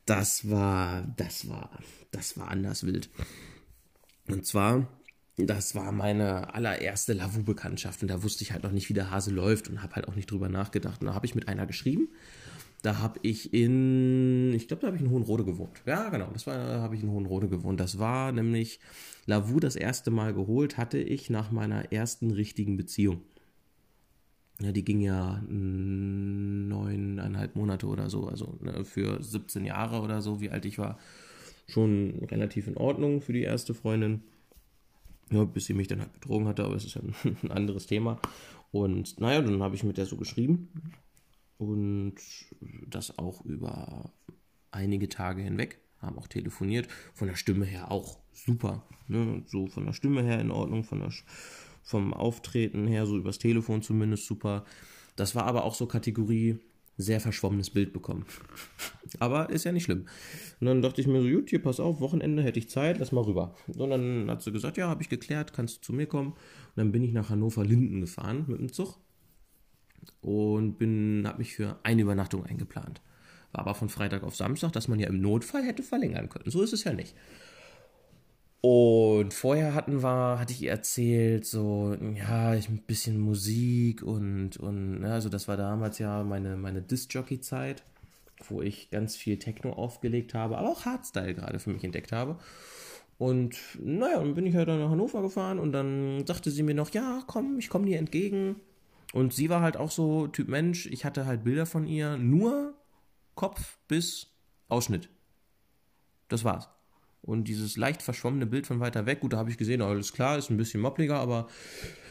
Das 0.05 0.49
war, 0.49 1.03
das 1.17 1.49
war, 1.49 1.79
das 2.11 2.37
war 2.37 2.49
anders 2.49 2.85
wild. 2.85 3.09
Und 4.27 4.45
zwar, 4.45 4.87
das 5.37 5.75
war 5.75 5.91
meine 5.91 6.53
allererste 6.53 7.13
Lavu-Bekanntschaft 7.13 8.01
und 8.01 8.09
da 8.09 8.23
wusste 8.23 8.43
ich 8.43 8.51
halt 8.51 8.63
noch 8.63 8.71
nicht, 8.71 8.89
wie 8.89 8.93
der 8.93 9.11
Hase 9.11 9.31
läuft 9.31 9.67
und 9.67 9.81
habe 9.83 9.95
halt 9.95 10.07
auch 10.07 10.15
nicht 10.15 10.31
drüber 10.31 10.49
nachgedacht. 10.49 11.01
Und 11.01 11.07
da 11.07 11.13
habe 11.13 11.25
ich 11.25 11.35
mit 11.35 11.47
einer 11.47 11.65
geschrieben. 11.65 12.09
Da 12.85 12.99
habe 12.99 13.19
ich 13.23 13.51
in, 13.51 14.53
ich 14.53 14.67
glaube, 14.67 14.81
da 14.81 14.87
habe 14.87 14.97
ich 14.97 15.01
in 15.01 15.09
Hohenrode 15.09 15.43
gewohnt. 15.43 15.81
Ja, 15.87 16.09
genau, 16.09 16.29
das 16.31 16.45
war, 16.45 16.55
da 16.55 16.81
habe 16.81 16.95
ich 16.95 17.01
in 17.01 17.09
Hohenrode 17.09 17.49
gewohnt. 17.49 17.79
Das 17.79 17.97
war 17.97 18.31
nämlich 18.31 18.79
Lavu 19.25 19.59
das 19.59 19.75
erste 19.75 20.11
Mal 20.11 20.35
geholt, 20.35 20.77
hatte 20.77 20.99
ich 20.99 21.31
nach 21.31 21.49
meiner 21.49 21.91
ersten 21.91 22.29
richtigen 22.29 22.77
Beziehung. 22.77 23.23
Ja, 24.61 24.71
die 24.71 24.85
ging 24.85 25.01
ja 25.01 25.41
neuneinhalb 25.49 27.55
Monate 27.55 27.87
oder 27.87 28.07
so, 28.07 28.27
also 28.27 28.55
ne, 28.61 28.85
für 28.85 29.19
17 29.19 29.65
Jahre 29.65 30.01
oder 30.01 30.21
so, 30.21 30.39
wie 30.39 30.51
alt 30.51 30.65
ich 30.65 30.77
war, 30.77 30.99
schon 31.67 32.23
relativ 32.29 32.67
in 32.67 32.77
Ordnung 32.77 33.19
für 33.19 33.33
die 33.33 33.41
erste 33.41 33.73
Freundin. 33.73 34.21
Ja, 35.31 35.43
bis 35.43 35.65
sie 35.65 35.73
mich 35.73 35.87
dann 35.87 36.01
halt 36.01 36.13
betrogen 36.13 36.47
hatte, 36.47 36.63
aber 36.63 36.75
es 36.75 36.85
ist 36.85 36.93
ja 36.93 37.01
ein, 37.01 37.15
ein 37.41 37.51
anderes 37.51 37.87
Thema. 37.87 38.19
Und 38.71 39.19
naja, 39.19 39.41
dann 39.41 39.63
habe 39.63 39.73
ich 39.73 39.83
mit 39.83 39.97
der 39.97 40.05
so 40.05 40.17
geschrieben 40.17 40.69
und 41.57 42.15
das 42.87 43.17
auch 43.17 43.43
über 43.45 44.11
einige 44.71 45.09
Tage 45.09 45.41
hinweg, 45.41 45.79
haben 45.99 46.17
auch 46.17 46.27
telefoniert, 46.27 46.87
von 47.13 47.27
der 47.27 47.35
Stimme 47.35 47.65
her 47.65 47.91
auch 47.91 48.19
super, 48.33 48.85
ne? 49.07 49.43
so 49.47 49.67
von 49.67 49.85
der 49.85 49.93
Stimme 49.93 50.23
her 50.23 50.39
in 50.39 50.51
Ordnung, 50.51 50.83
von 50.83 50.99
der, 50.99 51.11
vom 51.83 52.13
Auftreten 52.13 52.87
her, 52.87 53.05
so 53.05 53.17
übers 53.17 53.39
Telefon 53.39 53.81
zumindest 53.81 54.25
super. 54.25 54.65
Das 55.15 55.35
war 55.35 55.45
aber 55.45 55.63
auch 55.63 55.75
so 55.75 55.85
Kategorie 55.85 56.59
sehr 56.97 57.19
verschwommenes 57.19 57.69
Bild 57.69 57.93
bekommen. 57.93 58.25
Aber 59.19 59.49
ist 59.49 59.65
ja 59.65 59.71
nicht 59.71 59.83
schlimm. 59.83 60.05
Und 60.59 60.67
dann 60.67 60.81
dachte 60.81 61.01
ich 61.01 61.07
mir 61.07 61.21
so, 61.21 61.29
gut, 61.29 61.49
hier 61.49 61.61
pass 61.61 61.79
auf, 61.79 61.99
Wochenende 61.99 62.41
hätte 62.41 62.59
ich 62.59 62.69
Zeit, 62.69 62.99
lass 62.99 63.11
mal 63.11 63.23
rüber. 63.23 63.55
Und 63.67 63.89
dann 63.89 64.29
hat 64.29 64.41
sie 64.41 64.51
gesagt, 64.51 64.77
ja, 64.77 64.87
habe 64.87 65.01
ich 65.01 65.09
geklärt, 65.09 65.53
kannst 65.53 65.77
du 65.77 65.81
zu 65.81 65.93
mir 65.93 66.05
kommen. 66.05 66.31
Und 66.31 66.37
dann 66.77 66.91
bin 66.91 67.03
ich 67.03 67.11
nach 67.11 67.29
Hannover-Linden 67.29 68.01
gefahren 68.01 68.45
mit 68.47 68.59
dem 68.59 68.71
Zug 68.71 68.97
und 70.21 70.77
bin, 70.77 71.23
habe 71.27 71.39
mich 71.39 71.53
für 71.53 71.79
eine 71.83 72.01
Übernachtung 72.01 72.45
eingeplant. 72.45 73.01
War 73.51 73.61
aber 73.61 73.75
von 73.75 73.89
Freitag 73.89 74.23
auf 74.23 74.35
Samstag, 74.35 74.71
dass 74.73 74.87
man 74.87 74.99
ja 74.99 75.07
im 75.07 75.21
Notfall 75.21 75.63
hätte 75.63 75.83
verlängern 75.83 76.29
können. 76.29 76.49
So 76.49 76.61
ist 76.61 76.73
es 76.73 76.83
ja 76.83 76.93
nicht. 76.93 77.15
Und 78.61 79.31
vorher 79.33 79.75
hatten 79.75 80.01
wir, 80.01 80.39
hatte 80.39 80.51
ich 80.51 80.63
ihr 80.63 80.71
erzählt, 80.71 81.45
so, 81.45 81.95
ja, 82.15 82.55
ich 82.55 82.67
ein 82.67 82.79
bisschen 82.79 83.19
Musik 83.19 84.01
und, 84.01 84.57
und, 84.57 85.01
ne, 85.01 85.13
also 85.13 85.29
das 85.29 85.47
war 85.47 85.55
damals 85.55 85.99
ja 85.99 86.23
meine, 86.23 86.57
meine 86.57 86.81
Disc-Jockey-Zeit, 86.81 87.83
wo 88.49 88.63
ich 88.63 88.89
ganz 88.89 89.15
viel 89.15 89.37
Techno 89.37 89.73
aufgelegt 89.73 90.33
habe, 90.33 90.57
aber 90.57 90.67
auch 90.67 90.85
Hardstyle 90.85 91.35
gerade 91.35 91.59
für 91.59 91.69
mich 91.69 91.83
entdeckt 91.83 92.11
habe. 92.11 92.39
Und 93.17 93.55
naja, 93.79 94.17
dann 94.17 94.33
bin 94.33 94.47
ich 94.47 94.55
halt 94.55 94.67
dann 94.67 94.79
nach 94.79 94.89
Hannover 94.89 95.21
gefahren 95.21 95.59
und 95.59 95.71
dann 95.71 96.25
sagte 96.25 96.49
sie 96.49 96.63
mir 96.63 96.73
noch, 96.75 96.89
ja, 96.89 97.21
komm, 97.27 97.59
ich 97.59 97.69
komme 97.69 97.85
dir 97.85 97.99
entgegen. 97.99 98.55
Und 99.13 99.33
sie 99.33 99.49
war 99.49 99.61
halt 99.61 99.77
auch 99.77 99.91
so 99.91 100.27
Typ 100.27 100.47
Mensch, 100.47 100.87
ich 100.87 101.05
hatte 101.05 101.25
halt 101.25 101.43
Bilder 101.43 101.65
von 101.65 101.87
ihr, 101.87 102.17
nur 102.17 102.73
Kopf 103.35 103.77
bis 103.87 104.27
Ausschnitt. 104.67 105.09
Das 106.27 106.43
war's. 106.43 106.69
Und 107.21 107.47
dieses 107.47 107.77
leicht 107.77 108.01
verschwommene 108.01 108.45
Bild 108.45 108.67
von 108.67 108.79
weiter 108.79 109.05
weg, 109.05 109.21
gut, 109.21 109.33
da 109.33 109.37
habe 109.37 109.49
ich 109.49 109.57
gesehen, 109.57 109.81
alles 109.81 110.13
klar, 110.13 110.37
ist 110.37 110.49
ein 110.49 110.57
bisschen 110.57 110.81
moppliger, 110.81 111.19
aber 111.19 111.47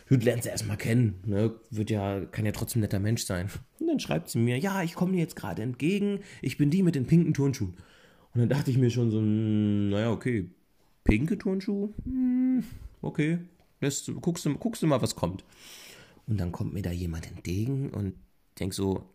du 0.09 0.17
lernst 0.17 0.45
sie 0.45 0.51
erstmal 0.51 0.77
kennen, 0.77 1.23
ne? 1.25 1.55
Wird 1.71 1.91
ja, 1.91 2.25
kann 2.25 2.47
ja 2.47 2.53
trotzdem 2.53 2.83
netter 2.83 2.99
Mensch 2.99 3.25
sein. 3.25 3.49
Und 3.79 3.87
dann 3.87 4.01
schreibt 4.01 4.31
sie 4.31 4.39
mir, 4.39 4.59
ja, 4.59 4.83
ich 4.83 4.95
komme 4.95 5.13
dir 5.13 5.19
jetzt 5.19 5.37
gerade 5.37 5.63
entgegen, 5.63 6.21
ich 6.43 6.59
bin 6.59 6.71
die 6.71 6.83
mit 6.83 6.97
den 6.97 7.07
pinken 7.07 7.33
Turnschuhen. 7.33 7.75
Und 8.35 8.41
dann 8.41 8.49
dachte 8.49 8.71
ich 8.71 8.79
mir 8.79 8.91
schon 8.91 9.11
so, 9.11 9.19
hm, 9.19 9.91
naja, 9.91 10.11
okay, 10.11 10.51
pinke 11.05 11.39
Turnschuhe? 11.39 11.91
Hm, 12.05 12.65
okay, 13.01 13.39
Lässt, 13.85 14.11
guckst, 14.23 14.47
du, 14.47 14.55
guckst 14.55 14.83
du 14.83 14.87
mal, 14.87 15.03
was 15.03 15.15
kommt. 15.15 15.45
Und 16.27 16.39
dann 16.39 16.53
kommt 16.53 16.73
mir 16.73 16.83
da 16.83 16.91
jemand 16.91 17.31
entgegen 17.31 17.91
und 17.91 18.15
denk 18.59 18.75
so, 18.75 19.09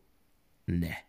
ne. 0.65 0.91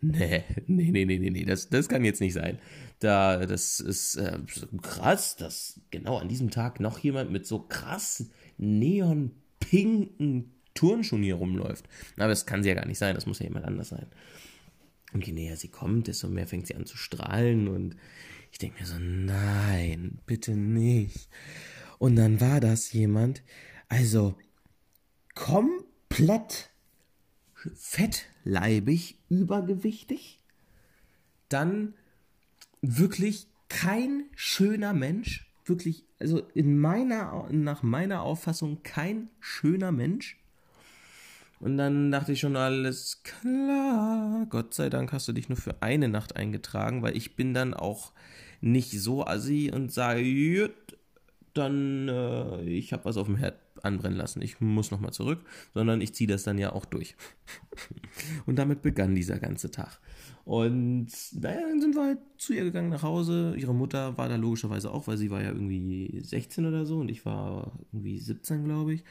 Nee, 0.00 0.44
nee, 0.68 0.92
nee, 0.92 1.04
nee, 1.04 1.30
nee, 1.30 1.44
das, 1.44 1.70
das 1.70 1.88
kann 1.88 2.04
jetzt 2.04 2.20
nicht 2.20 2.34
sein. 2.34 2.60
Da, 3.00 3.46
das 3.46 3.80
ist 3.80 4.14
äh, 4.14 4.38
krass, 4.80 5.34
dass 5.34 5.80
genau 5.90 6.18
an 6.18 6.28
diesem 6.28 6.52
Tag 6.52 6.78
noch 6.78 7.00
jemand 7.00 7.32
mit 7.32 7.48
so 7.48 7.58
krass 7.58 8.30
neonpinken 8.58 10.52
Turnschuhen 10.74 11.24
hier 11.24 11.34
rumläuft. 11.34 11.88
Aber 12.16 12.28
das 12.28 12.46
kann 12.46 12.62
sie 12.62 12.68
ja 12.68 12.76
gar 12.76 12.86
nicht 12.86 12.98
sein, 12.98 13.16
das 13.16 13.26
muss 13.26 13.40
ja 13.40 13.46
jemand 13.46 13.64
anders 13.64 13.88
sein. 13.88 14.06
Und 15.12 15.26
je 15.26 15.32
näher 15.32 15.56
sie 15.56 15.68
kommt, 15.68 16.06
desto 16.06 16.28
mehr 16.28 16.46
fängt 16.46 16.68
sie 16.68 16.76
an 16.76 16.86
zu 16.86 16.96
strahlen 16.96 17.66
und 17.66 17.96
ich 18.52 18.58
denke 18.58 18.80
mir 18.80 18.86
so, 18.86 18.98
nein, 18.98 20.20
bitte 20.26 20.52
nicht. 20.52 21.28
Und 21.98 22.14
dann 22.14 22.40
war 22.40 22.60
das 22.60 22.92
jemand, 22.92 23.42
also 23.88 24.36
komplett 25.38 26.70
fettleibig, 27.54 29.18
übergewichtig, 29.28 30.40
dann 31.48 31.94
wirklich 32.82 33.46
kein 33.68 34.24
schöner 34.34 34.92
Mensch, 34.92 35.48
wirklich, 35.64 36.04
also 36.18 36.42
in 36.54 36.78
meiner, 36.78 37.46
nach 37.52 37.84
meiner 37.84 38.22
Auffassung 38.22 38.82
kein 38.82 39.28
schöner 39.38 39.92
Mensch. 39.92 40.40
Und 41.60 41.76
dann 41.76 42.10
dachte 42.10 42.32
ich 42.32 42.40
schon, 42.40 42.56
alles 42.56 43.22
klar. 43.22 44.46
Gott 44.50 44.74
sei 44.74 44.90
Dank 44.90 45.12
hast 45.12 45.28
du 45.28 45.32
dich 45.32 45.48
nur 45.48 45.58
für 45.58 45.82
eine 45.82 46.08
Nacht 46.08 46.36
eingetragen, 46.36 47.02
weil 47.02 47.16
ich 47.16 47.36
bin 47.36 47.54
dann 47.54 47.74
auch 47.74 48.12
nicht 48.60 48.90
so 48.90 49.24
assi 49.24 49.70
und 49.72 49.92
sage, 49.92 50.72
dann 51.54 52.08
äh, 52.08 52.62
ich 52.62 52.92
habe 52.92 53.04
was 53.04 53.16
auf 53.16 53.26
dem 53.26 53.36
Herd 53.36 53.67
anbrennen 53.84 54.18
lassen. 54.18 54.42
Ich 54.42 54.60
muss 54.60 54.90
nochmal 54.90 55.12
zurück, 55.12 55.40
sondern 55.74 56.00
ich 56.00 56.14
ziehe 56.14 56.28
das 56.28 56.42
dann 56.42 56.58
ja 56.58 56.72
auch 56.72 56.84
durch. 56.84 57.16
und 58.46 58.56
damit 58.56 58.82
begann 58.82 59.14
dieser 59.14 59.38
ganze 59.38 59.70
Tag. 59.70 60.00
Und 60.44 61.08
naja, 61.32 61.60
dann 61.68 61.80
sind 61.80 61.94
wir 61.94 62.04
halt 62.04 62.18
zu 62.38 62.54
ihr 62.54 62.64
gegangen 62.64 62.88
nach 62.88 63.02
Hause. 63.02 63.54
Ihre 63.58 63.74
Mutter 63.74 64.16
war 64.16 64.28
da 64.28 64.36
logischerweise 64.36 64.90
auch, 64.90 65.06
weil 65.06 65.18
sie 65.18 65.30
war 65.30 65.42
ja 65.42 65.50
irgendwie 65.50 66.20
16 66.22 66.64
oder 66.64 66.86
so 66.86 66.98
und 67.00 67.10
ich 67.10 67.26
war 67.26 67.78
irgendwie 67.92 68.18
17, 68.18 68.64
glaube 68.64 68.94
ich. 68.94 69.04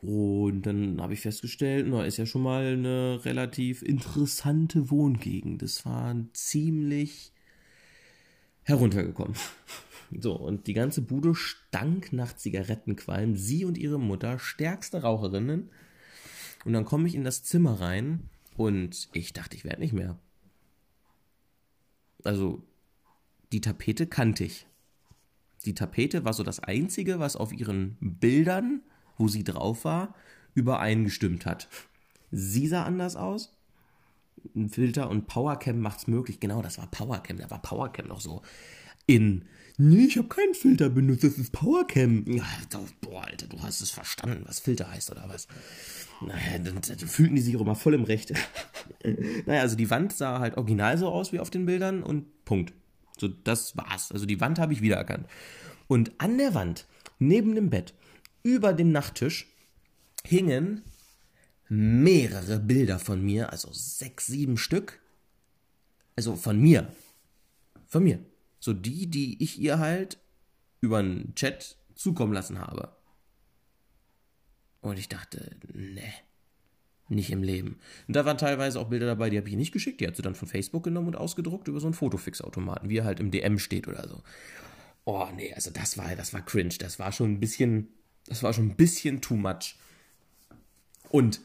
Und 0.00 0.62
dann 0.62 1.00
habe 1.02 1.14
ich 1.14 1.20
festgestellt, 1.20 1.86
na, 1.88 2.04
ist 2.04 2.18
ja 2.18 2.26
schon 2.26 2.42
mal 2.42 2.74
eine 2.74 3.24
relativ 3.24 3.82
interessante 3.82 4.90
Wohngegend. 4.90 5.60
Das 5.60 5.84
war 5.84 6.14
ziemlich 6.32 7.32
heruntergekommen. 8.62 9.34
So, 10.10 10.34
und 10.34 10.66
die 10.66 10.72
ganze 10.72 11.02
Bude 11.02 11.34
stank 11.34 12.12
nach 12.12 12.34
Zigarettenqualm. 12.34 13.36
Sie 13.36 13.64
und 13.64 13.76
ihre 13.76 13.98
Mutter, 13.98 14.38
stärkste 14.38 15.02
Raucherinnen. 15.02 15.70
Und 16.64 16.72
dann 16.72 16.84
komme 16.84 17.08
ich 17.08 17.14
in 17.14 17.24
das 17.24 17.42
Zimmer 17.42 17.80
rein 17.80 18.28
und 18.56 19.08
ich 19.12 19.32
dachte, 19.32 19.56
ich 19.56 19.64
werde 19.64 19.80
nicht 19.80 19.92
mehr. 19.92 20.18
Also, 22.24 22.62
die 23.52 23.60
Tapete 23.60 24.06
kannte 24.06 24.44
ich. 24.44 24.66
Die 25.64 25.74
Tapete 25.74 26.24
war 26.24 26.32
so 26.32 26.42
das 26.42 26.60
Einzige, 26.60 27.18
was 27.18 27.36
auf 27.36 27.52
ihren 27.52 27.96
Bildern, 28.00 28.82
wo 29.16 29.28
sie 29.28 29.44
drauf 29.44 29.84
war, 29.84 30.14
übereingestimmt 30.54 31.46
hat. 31.46 31.68
Sie 32.30 32.66
sah 32.66 32.84
anders 32.84 33.16
aus. 33.16 33.54
Ein 34.54 34.68
Filter 34.68 35.10
und 35.10 35.26
Powercam 35.26 35.80
macht's 35.80 36.06
möglich. 36.06 36.40
Genau, 36.40 36.62
das 36.62 36.78
war 36.78 36.86
Powercam. 36.90 37.38
Da 37.38 37.50
war 37.50 37.60
Powercam 37.60 38.06
noch 38.06 38.20
so 38.20 38.42
in 39.06 39.44
Nee, 39.80 40.06
ich 40.06 40.18
habe 40.18 40.26
keinen 40.26 40.54
Filter 40.54 40.90
benutzt, 40.90 41.22
das 41.22 41.38
ist 41.38 41.52
Powercam. 41.52 42.24
Ja, 42.26 42.44
boah, 43.00 43.24
Alter, 43.24 43.46
du 43.46 43.62
hast 43.62 43.80
es 43.80 43.92
verstanden, 43.92 44.42
was 44.44 44.58
Filter 44.58 44.90
heißt 44.90 45.12
oder 45.12 45.28
was? 45.28 45.46
Naja, 46.20 46.58
dann, 46.58 46.80
dann 46.80 46.98
fühlten 47.08 47.36
die 47.36 47.42
sich 47.42 47.56
auch 47.56 47.60
immer 47.60 47.76
voll 47.76 47.94
im 47.94 48.02
Recht. 48.02 48.32
naja, 49.46 49.60
also 49.60 49.76
die 49.76 49.88
Wand 49.88 50.12
sah 50.12 50.40
halt 50.40 50.56
original 50.56 50.98
so 50.98 51.06
aus 51.06 51.32
wie 51.32 51.38
auf 51.38 51.50
den 51.50 51.64
Bildern 51.64 52.02
und 52.02 52.44
Punkt. 52.44 52.72
So, 53.20 53.28
das 53.28 53.76
war's. 53.76 54.10
Also 54.10 54.26
die 54.26 54.40
Wand 54.40 54.58
habe 54.58 54.72
ich 54.72 54.82
wiedererkannt. 54.82 55.28
Und 55.86 56.10
an 56.18 56.38
der 56.38 56.54
Wand, 56.54 56.86
neben 57.20 57.54
dem 57.54 57.70
Bett, 57.70 57.94
über 58.42 58.72
dem 58.72 58.90
Nachttisch, 58.90 59.46
hingen 60.24 60.82
mehrere 61.68 62.58
Bilder 62.58 62.98
von 62.98 63.24
mir, 63.24 63.52
also 63.52 63.68
sechs, 63.72 64.26
sieben 64.26 64.56
Stück. 64.56 65.00
Also 66.16 66.34
von 66.34 66.58
mir. 66.58 66.92
Von 67.86 68.02
mir. 68.02 68.18
So 68.60 68.72
die, 68.72 69.08
die 69.08 69.42
ich 69.42 69.58
ihr 69.58 69.78
halt 69.78 70.18
über 70.80 70.98
einen 70.98 71.34
Chat 71.34 71.76
zukommen 71.94 72.32
lassen 72.32 72.60
habe. 72.60 72.96
Und 74.80 74.98
ich 74.98 75.08
dachte, 75.08 75.56
ne, 75.72 76.12
nicht 77.08 77.30
im 77.30 77.42
Leben. 77.42 77.78
Und 78.06 78.16
da 78.16 78.24
waren 78.24 78.38
teilweise 78.38 78.78
auch 78.78 78.88
Bilder 78.88 79.06
dabei, 79.06 79.30
die 79.30 79.38
habe 79.38 79.48
ich 79.48 79.56
nicht 79.56 79.72
geschickt. 79.72 80.00
Die 80.00 80.06
hat 80.06 80.16
sie 80.16 80.22
dann 80.22 80.34
von 80.34 80.48
Facebook 80.48 80.84
genommen 80.84 81.08
und 81.08 81.16
ausgedruckt 81.16 81.68
über 81.68 81.80
so 81.80 81.86
einen 81.86 81.94
Fotofix-Automaten, 81.94 82.88
wie 82.88 82.98
er 82.98 83.04
halt 83.04 83.20
im 83.20 83.30
DM 83.30 83.58
steht 83.58 83.88
oder 83.88 84.06
so. 84.08 84.22
Oh, 85.04 85.26
nee, 85.34 85.52
also 85.54 85.70
das 85.70 85.96
war, 85.96 86.14
das 86.16 86.34
war 86.34 86.44
cringe. 86.44 86.74
Das 86.78 86.98
war 86.98 87.12
schon 87.12 87.32
ein 87.32 87.40
bisschen, 87.40 87.88
das 88.26 88.42
war 88.42 88.52
schon 88.52 88.68
ein 88.68 88.76
bisschen 88.76 89.20
too 89.20 89.36
much. 89.36 89.76
Und 91.08 91.40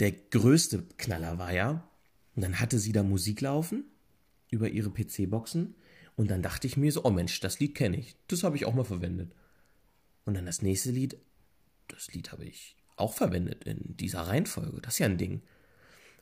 der 0.00 0.12
größte 0.12 0.82
Knaller 0.98 1.38
war 1.38 1.52
ja, 1.52 1.88
und 2.34 2.42
dann 2.42 2.58
hatte 2.58 2.78
sie 2.78 2.92
da 2.92 3.02
Musik 3.02 3.40
laufen 3.40 3.84
über 4.50 4.68
ihre 4.68 4.90
PC-Boxen 4.90 5.74
und 6.20 6.30
dann 6.30 6.42
dachte 6.42 6.66
ich 6.66 6.76
mir 6.76 6.92
so, 6.92 7.02
oh 7.06 7.10
Mensch, 7.10 7.40
das 7.40 7.60
Lied 7.60 7.74
kenne 7.74 7.96
ich. 7.96 8.14
Das 8.28 8.44
habe 8.44 8.54
ich 8.54 8.66
auch 8.66 8.74
mal 8.74 8.84
verwendet. 8.84 9.32
Und 10.26 10.34
dann 10.34 10.44
das 10.44 10.60
nächste 10.60 10.90
Lied, 10.90 11.16
das 11.88 12.12
Lied 12.12 12.30
habe 12.30 12.44
ich 12.44 12.76
auch 12.96 13.14
verwendet 13.14 13.64
in 13.64 13.96
dieser 13.96 14.20
Reihenfolge. 14.20 14.82
Das 14.82 14.92
ist 14.92 14.98
ja 14.98 15.06
ein 15.06 15.16
Ding. 15.16 15.40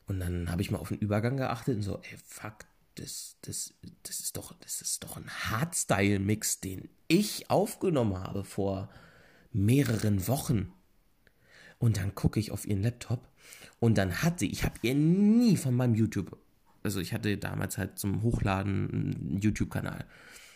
Und 0.07 0.21
dann 0.21 0.49
habe 0.49 0.61
ich 0.61 0.71
mal 0.71 0.77
auf 0.77 0.87
den 0.87 0.99
Übergang 0.99 1.35
geachtet 1.35 1.75
und 1.75 1.81
so, 1.81 1.97
ey, 1.97 2.17
fuck, 2.23 2.59
das, 2.95 3.35
das, 3.41 3.73
das 4.03 4.21
ist 4.21 4.37
doch, 4.37 4.53
das 4.61 4.79
ist 4.79 5.03
doch 5.03 5.17
ein 5.17 5.29
Hardstyle-Mix, 5.29 6.61
den 6.61 6.87
ich 7.09 7.49
aufgenommen 7.49 8.17
habe 8.19 8.45
vor 8.45 8.89
mehreren 9.51 10.29
Wochen. 10.29 10.71
Und 11.77 11.97
dann 11.97 12.15
gucke 12.15 12.39
ich 12.39 12.51
auf 12.51 12.65
ihren 12.65 12.83
Laptop 12.83 13.27
und 13.81 13.97
dann 13.97 14.23
hat 14.23 14.39
sie, 14.39 14.49
ich 14.49 14.63
habe 14.63 14.79
ihr 14.81 14.95
nie 14.95 15.57
von 15.57 15.75
meinem 15.75 15.95
YouTube 15.95 16.39
also 16.83 16.99
ich 16.99 17.13
hatte 17.13 17.37
damals 17.37 17.77
halt 17.77 17.99
zum 17.99 18.21
Hochladen 18.21 18.89
einen 18.91 19.39
YouTube-Kanal. 19.41 20.05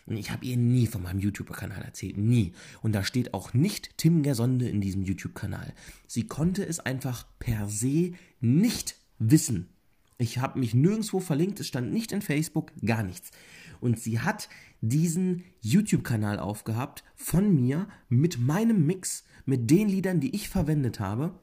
Und 0.06 0.18
ich 0.18 0.32
habe 0.32 0.46
ihr 0.46 0.58
nie 0.58 0.88
von 0.88 1.04
meinem 1.04 1.20
YouTube-Kanal 1.20 1.82
erzählt. 1.82 2.18
Nie. 2.18 2.54
Und 2.82 2.94
da 2.94 3.04
steht 3.04 3.34
auch 3.34 3.54
nicht 3.54 3.98
Tim 3.98 4.22
Gersonde 4.22 4.68
in 4.68 4.82
diesem 4.82 5.04
YouTube-Kanal. 5.04 5.74
Sie 6.08 6.28
konnte 6.28 6.66
es 6.66 6.80
einfach 6.80 7.26
per 7.40 7.70
se 7.70 8.14
nicht 8.42 8.96
wissen. 9.20 9.70
Ich 10.18 10.38
habe 10.38 10.60
mich 10.60 10.74
nirgendwo 10.74 11.20
verlinkt, 11.20 11.60
es 11.60 11.68
stand 11.68 11.92
nicht 11.92 12.12
in 12.12 12.22
Facebook, 12.22 12.72
gar 12.86 13.04
nichts. 13.04 13.32
Und 13.80 14.00
sie 14.00 14.20
hat 14.20 14.50
diesen 14.82 15.44
YouTube-Kanal 15.62 16.40
aufgehabt 16.40 17.04
von 17.16 17.54
mir 17.56 17.88
mit 18.10 18.40
meinem 18.40 18.86
Mix, 18.86 19.26
mit 19.46 19.70
den 19.70 19.90
Liedern, 19.90 20.20
die 20.20 20.36
ich 20.36 20.50
verwendet 20.50 21.00
habe. 21.00 21.40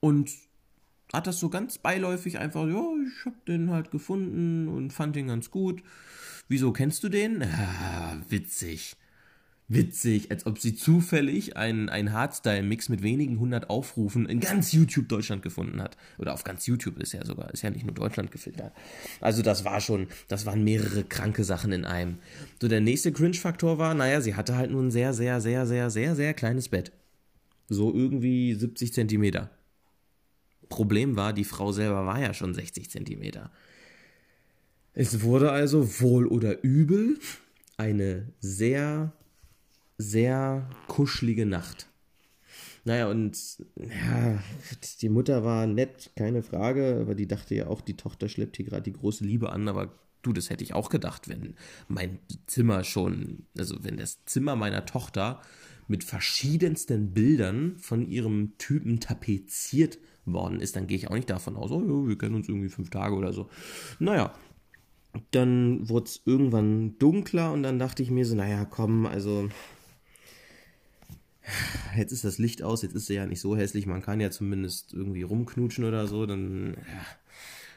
Und 0.00 0.30
hat 1.14 1.26
das 1.26 1.38
so 1.38 1.48
ganz 1.48 1.78
beiläufig 1.78 2.38
einfach, 2.38 2.66
ja, 2.66 2.84
ich 3.06 3.24
hab 3.24 3.46
den 3.46 3.70
halt 3.70 3.90
gefunden 3.90 4.68
und 4.68 4.92
fand 4.92 5.16
den 5.16 5.28
ganz 5.28 5.50
gut. 5.50 5.82
Wieso 6.48 6.72
kennst 6.72 7.02
du 7.04 7.08
den? 7.08 7.42
Ah, 7.42 8.20
witzig. 8.28 8.96
Witzig, 9.66 10.30
als 10.30 10.44
ob 10.44 10.58
sie 10.58 10.74
zufällig 10.74 11.56
einen, 11.56 11.88
einen 11.88 12.12
Hardstyle-Mix 12.12 12.90
mit 12.90 13.02
wenigen 13.02 13.40
hundert 13.40 13.70
Aufrufen 13.70 14.26
in 14.26 14.38
ganz 14.40 14.72
YouTube 14.72 15.08
Deutschland 15.08 15.42
gefunden 15.42 15.80
hat. 15.80 15.96
Oder 16.18 16.34
auf 16.34 16.44
ganz 16.44 16.66
YouTube 16.66 16.98
ist 16.98 17.14
ja 17.14 17.24
sogar, 17.24 17.50
ist 17.50 17.62
ja 17.62 17.70
nicht 17.70 17.86
nur 17.86 17.94
Deutschland 17.94 18.30
gefiltert. 18.30 18.74
Also 19.22 19.40
das 19.40 19.64
war 19.64 19.80
schon, 19.80 20.08
das 20.28 20.44
waren 20.44 20.64
mehrere 20.64 21.02
kranke 21.04 21.44
Sachen 21.44 21.72
in 21.72 21.86
einem. 21.86 22.18
So, 22.60 22.68
der 22.68 22.82
nächste 22.82 23.10
Cringe-Faktor 23.10 23.78
war, 23.78 23.94
naja, 23.94 24.20
sie 24.20 24.34
hatte 24.34 24.54
halt 24.54 24.70
nur 24.70 24.82
ein 24.82 24.90
sehr, 24.90 25.14
sehr, 25.14 25.40
sehr, 25.40 25.66
sehr, 25.66 25.88
sehr, 25.88 26.14
sehr 26.14 26.34
kleines 26.34 26.68
Bett. 26.68 26.92
So 27.66 27.94
irgendwie 27.94 28.54
70 28.54 28.92
Zentimeter. 28.92 29.50
Problem 30.68 31.16
war, 31.16 31.32
die 31.32 31.44
Frau 31.44 31.72
selber 31.72 32.06
war 32.06 32.20
ja 32.20 32.34
schon 32.34 32.54
60 32.54 32.90
Zentimeter. 32.90 33.50
Es 34.92 35.22
wurde 35.22 35.50
also 35.50 36.00
wohl 36.00 36.26
oder 36.26 36.62
übel 36.62 37.18
eine 37.76 38.32
sehr, 38.40 39.12
sehr 39.98 40.70
kuschelige 40.86 41.46
Nacht. 41.46 41.88
Naja, 42.84 43.08
und 43.08 43.36
ja, 43.76 44.38
die 45.00 45.08
Mutter 45.08 45.42
war 45.42 45.66
nett, 45.66 46.10
keine 46.16 46.42
Frage, 46.42 46.98
aber 47.00 47.14
die 47.14 47.26
dachte 47.26 47.54
ja 47.54 47.66
auch, 47.66 47.80
die 47.80 47.96
Tochter 47.96 48.28
schleppt 48.28 48.56
hier 48.56 48.66
gerade 48.66 48.82
die 48.82 48.92
große 48.92 49.24
Liebe 49.24 49.50
an, 49.50 49.68
aber 49.68 49.94
du, 50.22 50.32
das 50.32 50.50
hätte 50.50 50.64
ich 50.64 50.74
auch 50.74 50.90
gedacht, 50.90 51.28
wenn 51.28 51.54
mein 51.88 52.18
Zimmer 52.46 52.84
schon, 52.84 53.46
also 53.56 53.82
wenn 53.82 53.96
das 53.96 54.24
Zimmer 54.26 54.54
meiner 54.54 54.84
Tochter 54.84 55.40
mit 55.88 56.04
verschiedensten 56.04 57.12
Bildern 57.12 57.78
von 57.78 58.06
ihrem 58.06 58.52
Typen 58.58 59.00
tapeziert 59.00 59.98
worden 60.26 60.60
ist, 60.60 60.76
dann 60.76 60.86
gehe 60.86 60.96
ich 60.96 61.08
auch 61.08 61.14
nicht 61.14 61.30
davon 61.30 61.56
aus, 61.56 61.70
oh 61.70 62.06
wir 62.06 62.18
kennen 62.18 62.34
uns 62.34 62.48
irgendwie 62.48 62.68
fünf 62.68 62.90
Tage 62.90 63.14
oder 63.14 63.32
so. 63.32 63.48
Naja, 63.98 64.32
dann 65.30 65.88
wurde 65.88 66.06
es 66.06 66.22
irgendwann 66.24 66.98
dunkler 66.98 67.52
und 67.52 67.62
dann 67.62 67.78
dachte 67.78 68.02
ich 68.02 68.10
mir 68.10 68.24
so, 68.24 68.34
naja, 68.34 68.64
komm, 68.64 69.06
also 69.06 69.48
jetzt 71.96 72.12
ist 72.12 72.24
das 72.24 72.38
Licht 72.38 72.62
aus, 72.62 72.82
jetzt 72.82 72.94
ist 72.94 73.06
sie 73.06 73.14
ja 73.14 73.26
nicht 73.26 73.40
so 73.40 73.56
hässlich, 73.56 73.86
man 73.86 74.02
kann 74.02 74.20
ja 74.20 74.30
zumindest 74.30 74.92
irgendwie 74.92 75.22
rumknutschen 75.22 75.84
oder 75.84 76.06
so, 76.06 76.26
dann 76.26 76.74
ja, 76.74 77.06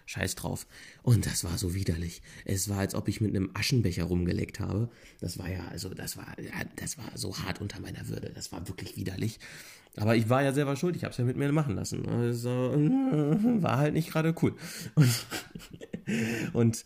scheiß 0.07 0.35
drauf. 0.35 0.65
Und 1.03 1.27
das 1.27 1.43
war 1.43 1.57
so 1.57 1.75
widerlich. 1.75 2.23
Es 2.45 2.69
war, 2.69 2.79
als 2.79 2.95
ob 2.95 3.07
ich 3.07 3.21
mit 3.21 3.35
einem 3.35 3.51
Aschenbecher 3.53 4.05
rumgeleckt 4.05 4.59
habe. 4.59 4.89
Das 5.19 5.37
war 5.37 5.49
ja, 5.49 5.67
also 5.67 5.93
das 5.93 6.17
war, 6.17 6.27
ja, 6.41 6.51
das 6.77 6.97
war 6.97 7.05
so 7.15 7.37
hart 7.37 7.61
unter 7.61 7.79
meiner 7.79 8.07
Würde. 8.07 8.31
Das 8.33 8.51
war 8.51 8.67
wirklich 8.67 8.97
widerlich. 8.97 9.39
Aber 9.97 10.15
ich 10.15 10.29
war 10.29 10.43
ja 10.43 10.53
selber 10.53 10.75
schuld, 10.75 10.95
ich 10.95 11.03
habe 11.03 11.11
es 11.11 11.17
ja 11.17 11.25
mit 11.25 11.37
mir 11.37 11.51
machen 11.51 11.75
lassen. 11.75 12.07
Also 12.07 12.49
war 13.61 13.77
halt 13.77 13.93
nicht 13.93 14.11
gerade 14.11 14.33
cool. 14.41 14.55
Und, 14.95 15.25
und, 16.53 16.85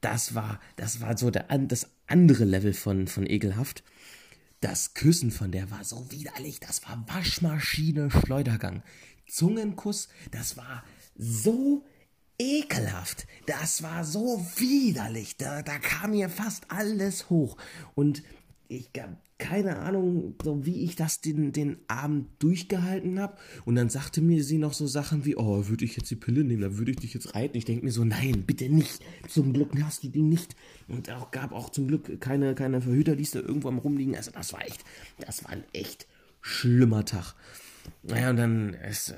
das 0.00 0.34
war, 0.34 0.58
das 0.74 1.00
war 1.00 1.16
so 1.16 1.30
der, 1.30 1.44
das 1.58 1.88
andere 2.08 2.44
Level 2.44 2.72
von, 2.72 3.06
von 3.06 3.24
ekelhaft. 3.24 3.84
Das 4.60 4.94
Küssen 4.94 5.30
von 5.30 5.52
der 5.52 5.70
war 5.70 5.84
so 5.84 6.10
widerlich. 6.10 6.58
Das 6.58 6.82
war 6.88 7.04
Waschmaschine, 7.06 8.10
Schleudergang. 8.10 8.82
Zungenkuss, 9.28 10.08
das 10.32 10.56
war 10.56 10.84
so 11.14 11.84
ekelhaft. 12.42 13.26
Das 13.46 13.82
war 13.82 14.04
so 14.04 14.44
widerlich. 14.56 15.36
Da, 15.36 15.62
da 15.62 15.78
kam 15.78 16.10
mir 16.10 16.28
fast 16.28 16.70
alles 16.70 17.30
hoch. 17.30 17.56
Und 17.94 18.22
ich 18.68 18.90
habe 18.98 19.16
keine 19.38 19.80
Ahnung, 19.80 20.36
so 20.42 20.64
wie 20.64 20.84
ich 20.84 20.94
das 20.94 21.20
den, 21.20 21.50
den 21.50 21.78
Abend 21.88 22.28
durchgehalten 22.38 23.18
habe. 23.18 23.36
Und 23.64 23.74
dann 23.74 23.90
sagte 23.90 24.20
mir 24.20 24.44
sie 24.44 24.56
noch 24.56 24.72
so 24.72 24.86
Sachen 24.86 25.24
wie, 25.24 25.36
oh, 25.36 25.66
würde 25.66 25.84
ich 25.84 25.96
jetzt 25.96 26.10
die 26.12 26.16
Pille 26.16 26.44
nehmen, 26.44 26.62
dann 26.62 26.78
würde 26.78 26.92
ich 26.92 26.98
dich 26.98 27.12
jetzt 27.12 27.34
reiten. 27.34 27.58
Ich 27.58 27.64
denke 27.64 27.84
mir 27.84 27.90
so, 27.90 28.04
nein, 28.04 28.44
bitte 28.46 28.68
nicht. 28.68 29.00
Zum 29.28 29.52
Glück 29.52 29.70
hast 29.82 30.04
du 30.04 30.08
die 30.08 30.22
nicht. 30.22 30.54
Und 30.86 31.10
auch 31.10 31.32
gab 31.32 31.50
auch 31.50 31.70
zum 31.70 31.88
Glück 31.88 32.20
keine, 32.20 32.54
keine 32.54 32.80
da 32.80 33.40
irgendwo 33.40 33.68
am 33.68 33.78
rumliegen. 33.78 34.14
Also 34.14 34.30
das 34.30 34.52
war 34.52 34.64
echt, 34.64 34.84
das 35.18 35.42
war 35.42 35.50
ein 35.50 35.64
echt 35.72 36.06
schlimmer 36.40 37.04
Tag. 37.04 37.34
Naja, 38.02 38.30
und 38.30 38.36
dann 38.36 38.74
ist 38.74 39.10
äh, 39.10 39.16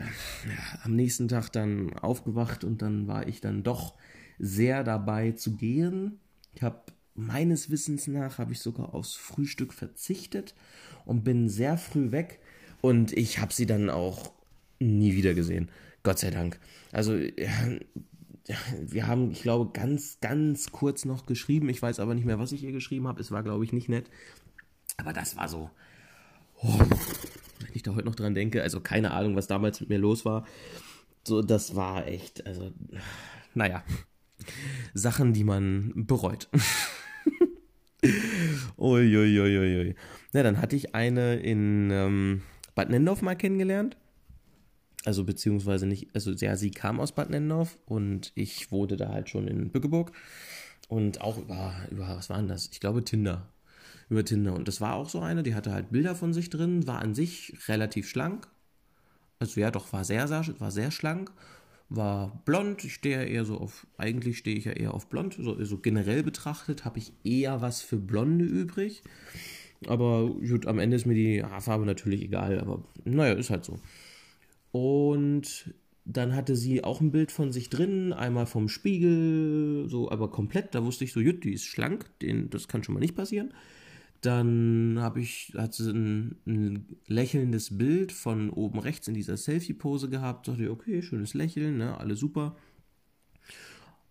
am 0.83 0.95
nächsten 0.95 1.29
Tag 1.29 1.51
dann 1.51 1.93
aufgewacht 1.95 2.65
und 2.65 2.83
dann 2.83 3.07
war 3.07 3.27
ich 3.27 3.41
dann 3.41 3.63
doch 3.63 3.95
sehr 4.39 4.85
dabei 4.85 5.33
zu 5.33 5.57
gehen. 5.57 6.21
Ich 6.53 6.63
habe 6.63 6.83
meines 7.15 7.71
Wissens 7.71 8.07
nach 8.07 8.39
habe 8.39 8.53
ich 8.53 8.61
sogar 8.61 8.95
aufs 8.95 9.15
Frühstück 9.15 9.73
verzichtet 9.73 10.55
und 11.05 11.25
bin 11.25 11.49
sehr 11.49 11.79
früh 11.79 12.11
weg 12.11 12.41
und 12.81 13.13
ich 13.13 13.39
habe 13.39 13.53
sie 13.53 13.67
dann 13.67 13.91
auch 13.91 14.33
nie 14.81 15.15
wieder 15.15 15.35
gesehen. 15.35 15.71
Gott 16.03 16.19
sei 16.19 16.31
Dank. 16.31 16.59
Also 16.93 17.15
ja, 17.17 17.51
wir 18.81 19.07
haben, 19.07 19.31
ich 19.31 19.43
glaube, 19.43 19.73
ganz, 19.73 20.19
ganz 20.21 20.71
kurz 20.71 21.05
noch 21.05 21.25
geschrieben. 21.25 21.69
Ich 21.71 21.81
weiß 21.81 21.99
aber 21.99 22.15
nicht 22.15 22.27
mehr, 22.27 22.39
was 22.39 22.53
ich 22.53 22.63
ihr 22.63 22.73
geschrieben 22.73 23.09
habe. 23.09 23.21
Es 23.21 23.31
war, 23.31 23.43
glaube 23.43 23.65
ich, 23.65 23.73
nicht 23.73 23.89
nett. 23.89 24.11
Aber 24.99 25.13
das 25.13 25.37
war 25.37 25.49
so. 25.49 25.71
Oh, 26.63 26.79
ich 27.75 27.83
da 27.83 27.95
heute 27.95 28.07
noch 28.07 28.15
dran 28.15 28.35
denke, 28.35 28.63
also 28.63 28.81
keine 28.81 29.13
Ahnung, 29.13 29.37
was 29.37 29.47
damals 29.47 29.81
mit 29.81 29.89
mir 29.89 29.99
los 29.99 30.25
war. 30.25 30.47
So, 31.27 31.43
das 31.43 31.75
war 31.75 32.07
echt, 32.07 32.47
also, 32.47 32.73
naja, 33.55 33.83
Sachen, 34.93 35.33
die 35.33 35.45
man 35.45 35.93
bereut. 36.07 36.49
Uiuiuiui. 38.79 39.95
Na, 40.33 40.43
dann 40.43 40.61
hatte 40.61 40.77
ich 40.77 40.95
eine 40.95 41.37
in 41.37 41.91
ähm, 41.91 42.43
Bad 42.75 42.91
Nendorf 42.91 43.23
mal 43.23 43.37
kennengelernt. 43.37 43.97
Also 45.05 45.25
beziehungsweise 45.25 45.87
nicht, 45.87 46.09
also 46.15 46.33
ja, 46.33 46.57
sie 46.57 46.71
kam 46.71 46.99
aus 47.01 47.13
Bad 47.13 47.31
Nendorf 47.31 47.79
und 47.87 48.33
ich 48.35 48.73
wohnte 48.73 48.97
da 48.97 49.11
halt 49.11 49.29
schon 49.29 49.49
in 49.49 49.71
Bückeburg. 49.71 50.13
Und 50.89 51.21
auch 51.21 51.39
über, 51.39 51.75
über, 51.91 52.09
was 52.09 52.31
war 52.31 52.39
denn 52.39 52.49
das? 52.49 52.69
Ich 52.73 52.81
glaube 52.81 53.05
Tinder. 53.05 53.54
Über 54.09 54.25
Tinder. 54.25 54.55
Und 54.55 54.69
das 54.69 54.81
war 54.81 54.95
auch 54.95 55.09
so 55.09 55.21
eine, 55.21 55.43
die 55.43 55.55
hatte 55.55 55.73
halt 55.73 55.91
Bilder 55.91 56.15
von 56.15 56.33
sich 56.33 56.51
drin, 56.51 56.87
war 56.87 57.01
an 57.01 57.15
sich 57.15 57.57
relativ 57.69 58.09
schlank. 58.09 58.49
Also 59.39 59.61
ja, 59.61 59.71
doch, 59.71 59.93
war 59.93 60.05
sehr, 60.05 60.29
war 60.31 60.71
sehr 60.71 60.91
schlank. 60.91 61.33
War 61.89 62.43
blond. 62.45 62.85
Ich 62.85 62.95
stehe 62.95 63.17
ja 63.17 63.23
eher 63.23 63.45
so 63.45 63.59
auf, 63.59 63.87
eigentlich 63.99 64.39
stehe 64.39 64.57
ich 64.57 64.65
ja 64.65 64.73
eher 64.73 64.95
auf 64.95 65.09
blond. 65.09 65.35
So, 65.39 65.63
so 65.65 65.79
generell 65.79 66.23
betrachtet 66.23 66.85
habe 66.85 66.99
ich 66.99 67.13
eher 67.25 67.61
was 67.61 67.83
für 67.83 67.97
Blonde 67.97 68.45
übrig. 68.45 69.03
Aber 69.87 70.29
gut, 70.29 70.67
am 70.67 70.79
Ende 70.79 70.97
ist 70.97 71.07
mir 71.07 71.15
die 71.15 71.43
Haarfarbe 71.43 71.85
natürlich 71.85 72.23
egal. 72.23 72.61
Aber 72.61 72.85
naja, 73.05 73.35
ist 73.35 73.51
halt 73.51 73.65
so. 73.65 73.79
Und 74.73 75.75
dann 76.05 76.35
hatte 76.35 76.57
sie 76.57 76.85
auch 76.85 77.01
ein 77.01 77.13
Bild 77.13 77.33
von 77.33 77.53
sich 77.53 77.71
drin, 77.71 78.13
einmal 78.13 78.47
vom 78.47 78.69
Spiegel, 78.69 79.89
so, 79.89 80.11
aber 80.11 80.31
komplett. 80.31 80.75
Da 80.75 80.85
wusste 80.85 81.05
ich 81.05 81.13
so, 81.13 81.21
jut, 81.21 81.45
die 81.45 81.55
ist 81.55 81.65
schlank, 81.65 82.07
den, 82.21 82.51
das 82.51 82.69
kann 82.69 82.83
schon 82.83 82.95
mal 82.95 83.01
nicht 83.01 83.17
passieren. 83.17 83.55
Dann 84.25 84.97
habe 85.01 85.21
ich, 85.21 85.53
hat 85.55 85.75
sie 85.75 85.91
ein, 85.91 86.37
ein, 86.47 86.97
lächelndes 87.07 87.77
Bild 87.77 88.11
von 88.11 88.49
oben 88.49 88.79
rechts 88.79 89.07
in 89.07 89.13
dieser 89.13 89.37
Selfie-Pose 89.37 90.09
gehabt. 90.09 90.49
Dachte 90.49 90.71
okay, 90.71 91.03
schönes 91.03 91.35
Lächeln, 91.35 91.77
ne, 91.77 91.99
alles 91.99 92.21
super. 92.21 92.57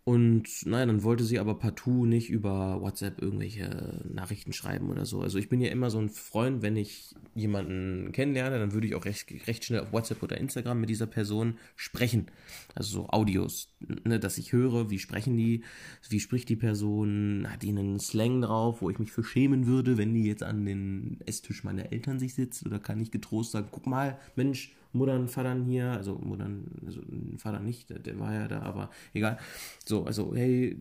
Und 0.06 0.66
naja, 0.66 0.86
dann 0.86 1.04
wollte 1.04 1.24
sie 1.24 1.40
aber 1.40 1.58
partout 1.58 2.06
nicht 2.06 2.30
über 2.30 2.82
WhatsApp 2.82 3.22
irgendwelche 3.22 4.04
Nachrichten 4.12 4.52
schreiben 4.52 4.90
oder 4.90 5.06
so. 5.06 5.22
Also 5.22 5.38
ich 5.38 5.48
bin 5.48 5.62
ja 5.62 5.70
immer 5.70 5.90
so 5.90 5.98
ein 5.98 6.10
Freund, 6.10 6.62
wenn 6.62 6.76
ich 6.76 7.16
jemanden 7.36 8.12
kennenlerne, 8.12 8.60
dann 8.60 8.74
würde 8.74 8.86
ich 8.86 8.96
auch 8.96 9.06
recht, 9.06 9.32
recht 9.48 9.64
schnell 9.64 9.80
auf 9.80 9.94
WhatsApp 9.94 10.22
oder 10.22 10.38
Instagram 10.38 10.82
mit 10.82 10.90
dieser 10.90 11.08
Person 11.08 11.58
sprechen. 11.78 12.28
Also 12.76 12.90
so 12.92 13.10
Audios, 13.12 13.70
ne, 14.04 14.20
dass 14.20 14.38
ich 14.38 14.52
höre, 14.52 14.90
wie 14.90 15.00
sprechen 15.00 15.38
die, 15.38 15.64
wie 16.10 16.20
spricht 16.20 16.50
die 16.50 16.58
Person, 16.58 17.48
hat 17.50 17.64
die 17.64 17.70
einen 17.70 17.98
Slang 18.02 18.42
drauf, 18.42 18.82
wo 18.82 18.90
ich 18.90 19.00
mich 19.00 19.14
für 19.14 19.24
schämen 19.24 19.68
würde, 19.68 19.98
wenn 19.98 20.14
die 20.14 20.26
jetzt 20.26 20.44
an 20.44 20.66
den 20.66 21.20
Esstisch 21.26 21.64
meiner 21.64 21.94
Eltern 21.94 22.20
sich 22.20 22.34
sitzt. 22.34 22.66
Oder 22.66 22.80
kann 22.80 23.00
ich 23.00 23.10
getrost 23.10 23.54
sagen, 23.54 23.70
guck 23.72 23.88
mal, 23.88 24.20
Mensch, 24.36 24.76
Muttern, 24.94 25.28
Vatern 25.28 25.66
hier, 25.66 25.92
also 25.92 26.16
Muttern, 26.20 26.66
also 26.86 27.02
Vater 27.38 27.60
nicht, 27.60 27.90
der, 27.90 28.00
der 28.00 28.20
war 28.20 28.34
ja 28.34 28.48
da, 28.48 28.62
aber 28.62 28.90
egal. 29.14 29.40
So, 29.84 30.06
also, 30.06 30.36
hey, 30.36 30.80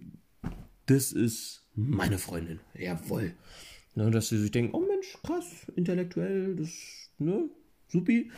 das 0.86 1.12
ist 1.12 1.66
meine 1.74 2.18
Freundin. 2.18 2.60
Jawohl. 2.74 3.34
Ne, 3.94 4.10
dass 4.10 4.28
sie 4.28 4.38
sich 4.38 4.50
denken, 4.50 4.74
oh 4.74 4.80
Mensch, 4.80 5.18
krass, 5.22 5.70
intellektuell, 5.76 6.56
das, 6.56 7.10
ne, 7.18 7.48
supi. 7.88 8.30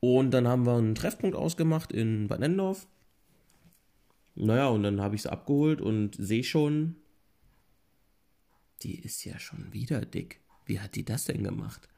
Und 0.00 0.32
dann 0.32 0.48
haben 0.48 0.66
wir 0.66 0.76
einen 0.76 0.94
Treffpunkt 0.94 1.36
ausgemacht 1.36 1.92
in 1.92 2.28
Bad 2.28 2.40
Nendorf. 2.40 2.86
Naja, 4.34 4.68
und 4.68 4.82
dann 4.82 5.00
habe 5.00 5.14
ich 5.14 5.22
sie 5.22 5.30
abgeholt 5.30 5.80
und 5.80 6.16
sehe 6.16 6.42
schon, 6.42 6.96
die 8.82 8.98
ist 9.00 9.24
ja 9.24 9.38
schon 9.38 9.72
wieder 9.72 10.04
dick. 10.04 10.40
Wie 10.64 10.80
hat 10.80 10.94
die 10.94 11.04
das 11.04 11.24
denn 11.24 11.44
gemacht? 11.44 11.88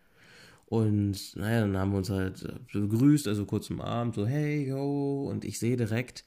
Und 0.66 1.36
naja, 1.36 1.60
dann 1.60 1.76
haben 1.76 1.92
wir 1.92 1.98
uns 1.98 2.10
halt 2.10 2.42
äh, 2.42 2.78
begrüßt, 2.78 3.28
also 3.28 3.44
kurz 3.44 3.70
am 3.70 3.80
Abend, 3.80 4.14
so 4.14 4.26
hey, 4.26 4.68
yo, 4.68 5.28
und 5.30 5.44
ich 5.44 5.58
sehe 5.58 5.76
direkt 5.76 6.24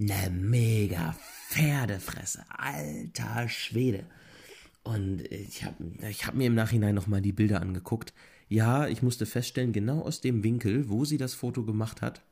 eine 0.00 0.30
mega 0.30 1.14
Pferdefresse, 1.48 2.44
alter 2.48 3.48
Schwede. 3.48 4.06
Und 4.82 5.20
ich 5.30 5.64
habe 5.64 5.76
ich 6.08 6.26
hab 6.26 6.34
mir 6.34 6.46
im 6.46 6.54
Nachhinein 6.54 6.94
nochmal 6.94 7.20
die 7.20 7.32
Bilder 7.32 7.60
angeguckt. 7.60 8.14
Ja, 8.48 8.88
ich 8.88 9.02
musste 9.02 9.26
feststellen, 9.26 9.72
genau 9.72 10.00
aus 10.00 10.20
dem 10.20 10.42
Winkel, 10.42 10.88
wo 10.88 11.04
sie 11.04 11.18
das 11.18 11.34
Foto 11.34 11.64
gemacht 11.64 12.02
hat, 12.02 12.22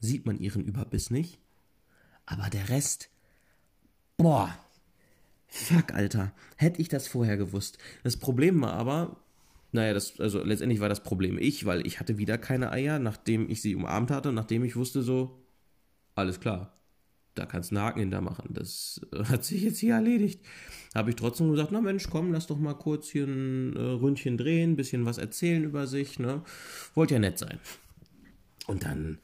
sieht 0.00 0.26
man 0.26 0.38
ihren 0.38 0.64
Überbiss 0.64 1.10
nicht. 1.10 1.38
Aber 2.26 2.50
der 2.50 2.68
Rest, 2.68 3.08
boah, 4.16 4.56
fuck, 5.48 5.92
Alter, 5.94 6.32
hätte 6.56 6.80
ich 6.80 6.88
das 6.88 7.08
vorher 7.08 7.36
gewusst. 7.36 7.78
Das 8.04 8.16
Problem 8.16 8.60
war 8.60 8.74
aber, 8.74 9.16
naja, 9.72 9.94
das, 9.94 10.18
also 10.18 10.42
letztendlich 10.42 10.80
war 10.80 10.88
das 10.88 11.02
Problem 11.02 11.38
ich, 11.38 11.64
weil 11.64 11.86
ich 11.86 12.00
hatte 12.00 12.18
wieder 12.18 12.38
keine 12.38 12.72
Eier, 12.72 12.98
nachdem 12.98 13.48
ich 13.48 13.62
sie 13.62 13.74
umarmt 13.74 14.10
hatte, 14.10 14.32
nachdem 14.32 14.64
ich 14.64 14.76
wusste 14.76 15.02
so, 15.02 15.44
alles 16.14 16.40
klar, 16.40 16.80
da 17.34 17.46
kannst 17.46 17.70
du 17.70 17.76
einen 17.76 17.84
Haken 17.84 18.00
hinter 18.00 18.20
machen. 18.20 18.50
Das 18.52 19.00
äh, 19.12 19.24
hat 19.24 19.44
sich 19.44 19.62
jetzt 19.62 19.78
hier 19.78 19.94
erledigt. 19.94 20.44
Habe 20.94 21.10
ich 21.10 21.16
trotzdem 21.16 21.50
gesagt, 21.50 21.72
na 21.72 21.80
Mensch, 21.80 22.08
komm, 22.10 22.32
lass 22.32 22.46
doch 22.46 22.58
mal 22.58 22.74
kurz 22.74 23.08
hier 23.08 23.24
ein 23.24 23.76
äh, 23.76 23.80
Ründchen 23.80 24.36
drehen, 24.36 24.76
bisschen 24.76 25.06
was 25.06 25.18
erzählen 25.18 25.64
über 25.64 25.86
sich, 25.86 26.18
ne? 26.18 26.42
Wollte 26.94 27.14
ja 27.14 27.20
nett 27.20 27.38
sein. 27.38 27.58
Und 28.66 28.84
dann 28.84 29.18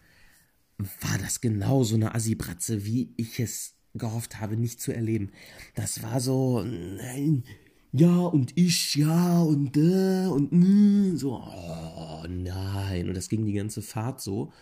war 0.78 1.18
das 1.18 1.40
genau 1.40 1.82
so 1.82 1.96
eine 1.96 2.14
Assi-Bratze, 2.14 2.84
wie 2.84 3.12
ich 3.16 3.40
es 3.40 3.74
gehofft 3.94 4.40
habe, 4.40 4.56
nicht 4.56 4.80
zu 4.80 4.94
erleben. 4.94 5.30
Das 5.74 6.02
war 6.02 6.20
so, 6.20 6.62
nein, 6.62 7.44
ja 7.92 8.18
und 8.18 8.56
ich, 8.56 8.94
ja 8.94 9.40
und 9.42 9.76
äh, 9.76 10.26
und 10.26 10.52
mh, 10.52 11.16
so, 11.16 11.34
oh 11.34 12.24
nein. 12.28 13.08
Und 13.08 13.16
das 13.16 13.28
ging 13.28 13.44
die 13.44 13.52
ganze 13.52 13.82
Fahrt 13.82 14.20
so. 14.20 14.52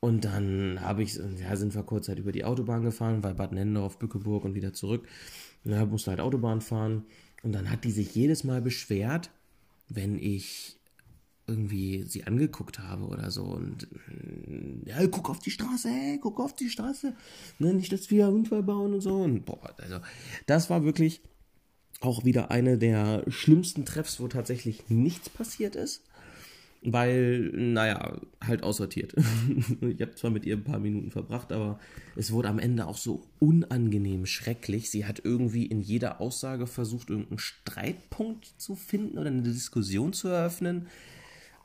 Und 0.00 0.24
dann 0.24 0.80
habe 0.80 1.02
ich, 1.04 1.14
ja, 1.14 1.54
sind 1.54 1.74
wir 1.74 1.84
kurz 1.84 2.08
halt 2.08 2.18
über 2.18 2.32
die 2.32 2.44
Autobahn 2.44 2.82
gefahren, 2.82 3.20
bei 3.20 3.32
Bad 3.34 3.52
Nendorf, 3.52 3.98
Bückeburg 3.98 4.44
und 4.44 4.54
wieder 4.54 4.72
zurück. 4.72 5.06
Ja, 5.64 5.86
musste 5.86 6.10
halt 6.10 6.20
Autobahn 6.20 6.60
fahren. 6.60 7.04
Und 7.44 7.52
dann 7.52 7.70
hat 7.70 7.84
die 7.84 7.92
sich 7.92 8.14
jedes 8.14 8.42
Mal 8.42 8.60
beschwert, 8.60 9.30
wenn 9.88 10.18
ich 10.18 10.76
irgendwie 11.46 12.02
sie 12.04 12.24
angeguckt 12.24 12.78
habe 12.78 13.04
oder 13.06 13.30
so 13.30 13.42
und 13.42 13.88
ja, 14.86 15.04
guck 15.08 15.28
auf 15.28 15.40
die 15.40 15.50
Straße, 15.50 15.88
hey, 15.88 16.18
guck 16.22 16.38
auf 16.40 16.54
die 16.54 16.70
Straße, 16.70 17.14
ne, 17.58 17.74
nicht, 17.74 17.92
dass 17.92 18.10
wir 18.10 18.28
Unfall 18.28 18.62
bauen 18.62 18.94
und 18.94 19.00
so 19.00 19.16
und 19.16 19.44
boah, 19.44 19.74
also 19.78 19.98
das 20.46 20.70
war 20.70 20.84
wirklich 20.84 21.20
auch 22.02 22.24
wieder 22.24 22.50
eine 22.50 22.78
der 22.78 23.24
schlimmsten 23.28 23.84
Treffs, 23.84 24.20
wo 24.20 24.28
tatsächlich 24.28 24.88
nichts 24.88 25.28
passiert 25.28 25.76
ist. 25.76 26.02
Weil, 26.84 27.50
naja, 27.54 28.20
halt 28.44 28.64
aussortiert. 28.64 29.14
ich 29.80 30.00
habe 30.02 30.16
zwar 30.16 30.32
mit 30.32 30.44
ihr 30.44 30.56
ein 30.56 30.64
paar 30.64 30.80
Minuten 30.80 31.12
verbracht, 31.12 31.52
aber 31.52 31.78
es 32.16 32.32
wurde 32.32 32.48
am 32.48 32.58
Ende 32.58 32.86
auch 32.86 32.96
so 32.96 33.22
unangenehm 33.38 34.26
schrecklich. 34.26 34.90
Sie 34.90 35.06
hat 35.06 35.20
irgendwie 35.24 35.66
in 35.66 35.80
jeder 35.80 36.20
Aussage 36.20 36.66
versucht, 36.66 37.10
irgendeinen 37.10 37.38
Streitpunkt 37.38 38.46
zu 38.58 38.74
finden 38.74 39.16
oder 39.16 39.28
eine 39.28 39.42
Diskussion 39.42 40.12
zu 40.12 40.26
eröffnen. 40.26 40.88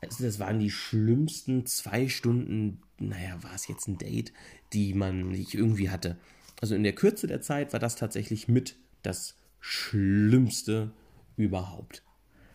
Also 0.00 0.22
das 0.22 0.38
waren 0.38 0.60
die 0.60 0.70
schlimmsten 0.70 1.66
zwei 1.66 2.08
Stunden, 2.08 2.80
naja, 3.00 3.42
war 3.42 3.54
es 3.56 3.66
jetzt 3.66 3.88
ein 3.88 3.98
Date, 3.98 4.32
die 4.72 4.94
man 4.94 5.30
nicht 5.30 5.54
irgendwie 5.54 5.90
hatte. 5.90 6.16
Also 6.60 6.76
in 6.76 6.84
der 6.84 6.94
Kürze 6.94 7.26
der 7.26 7.40
Zeit 7.40 7.72
war 7.72 7.80
das 7.80 7.96
tatsächlich 7.96 8.46
mit 8.46 8.76
das 9.02 9.34
Schlimmste 9.70 10.92
überhaupt. 11.36 12.02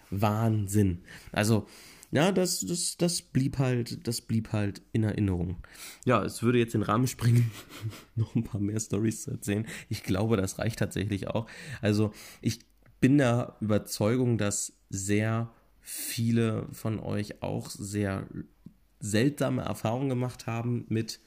Wahnsinn. 0.10 1.04
Also, 1.32 1.68
ja, 2.12 2.32
das, 2.32 2.62
das, 2.62 2.98
das 2.98 3.22
blieb 3.22 3.60
halt, 3.60 4.08
das 4.08 4.22
blieb 4.22 4.52
halt 4.52 4.82
in 4.94 5.04
Erinnerung. 5.04 5.58
Ja, 6.06 6.24
es 6.24 6.42
würde 6.42 6.58
jetzt 6.58 6.74
den 6.74 6.82
Rahmen 6.82 7.06
springen, 7.06 7.52
noch 8.16 8.34
ein 8.34 8.44
paar 8.44 8.60
mehr 8.60 8.80
Stories 8.80 9.22
zu 9.22 9.32
erzählen. 9.32 9.68
Ich 9.90 10.02
glaube, 10.02 10.38
das 10.38 10.58
reicht 10.58 10.80
tatsächlich 10.80 11.28
auch. 11.28 11.48
Also, 11.82 12.12
ich 12.42 12.62
bin 13.00 13.20
der 13.20 13.58
Überzeugung, 13.62 14.40
dass 14.40 14.74
sehr 14.90 15.54
viele 15.82 16.68
von 16.72 17.00
euch 17.00 17.44
auch 17.44 17.70
sehr 17.70 18.28
seltsame 19.00 19.62
Erfahrungen 19.62 20.10
gemacht 20.10 20.48
haben 20.48 20.88
mit 20.90 21.20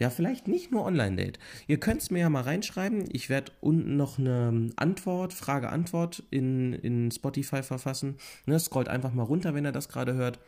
ja, 0.00 0.08
vielleicht 0.08 0.48
nicht 0.48 0.72
nur 0.72 0.86
Online-Date. 0.86 1.38
Ihr 1.66 1.78
könnt 1.78 2.00
es 2.00 2.10
mir 2.10 2.20
ja 2.20 2.30
mal 2.30 2.40
reinschreiben. 2.40 3.04
Ich 3.12 3.28
werde 3.28 3.52
unten 3.60 3.98
noch 3.98 4.18
eine 4.18 4.70
Antwort, 4.76 5.34
Frage-Antwort 5.34 6.22
in, 6.30 6.72
in 6.72 7.10
Spotify 7.10 7.62
verfassen. 7.62 8.16
Ne, 8.46 8.58
scrollt 8.58 8.88
einfach 8.88 9.12
mal 9.12 9.24
runter, 9.24 9.54
wenn 9.54 9.66
ihr 9.66 9.72
das 9.72 9.90
gerade 9.90 10.14
hört. 10.14 10.38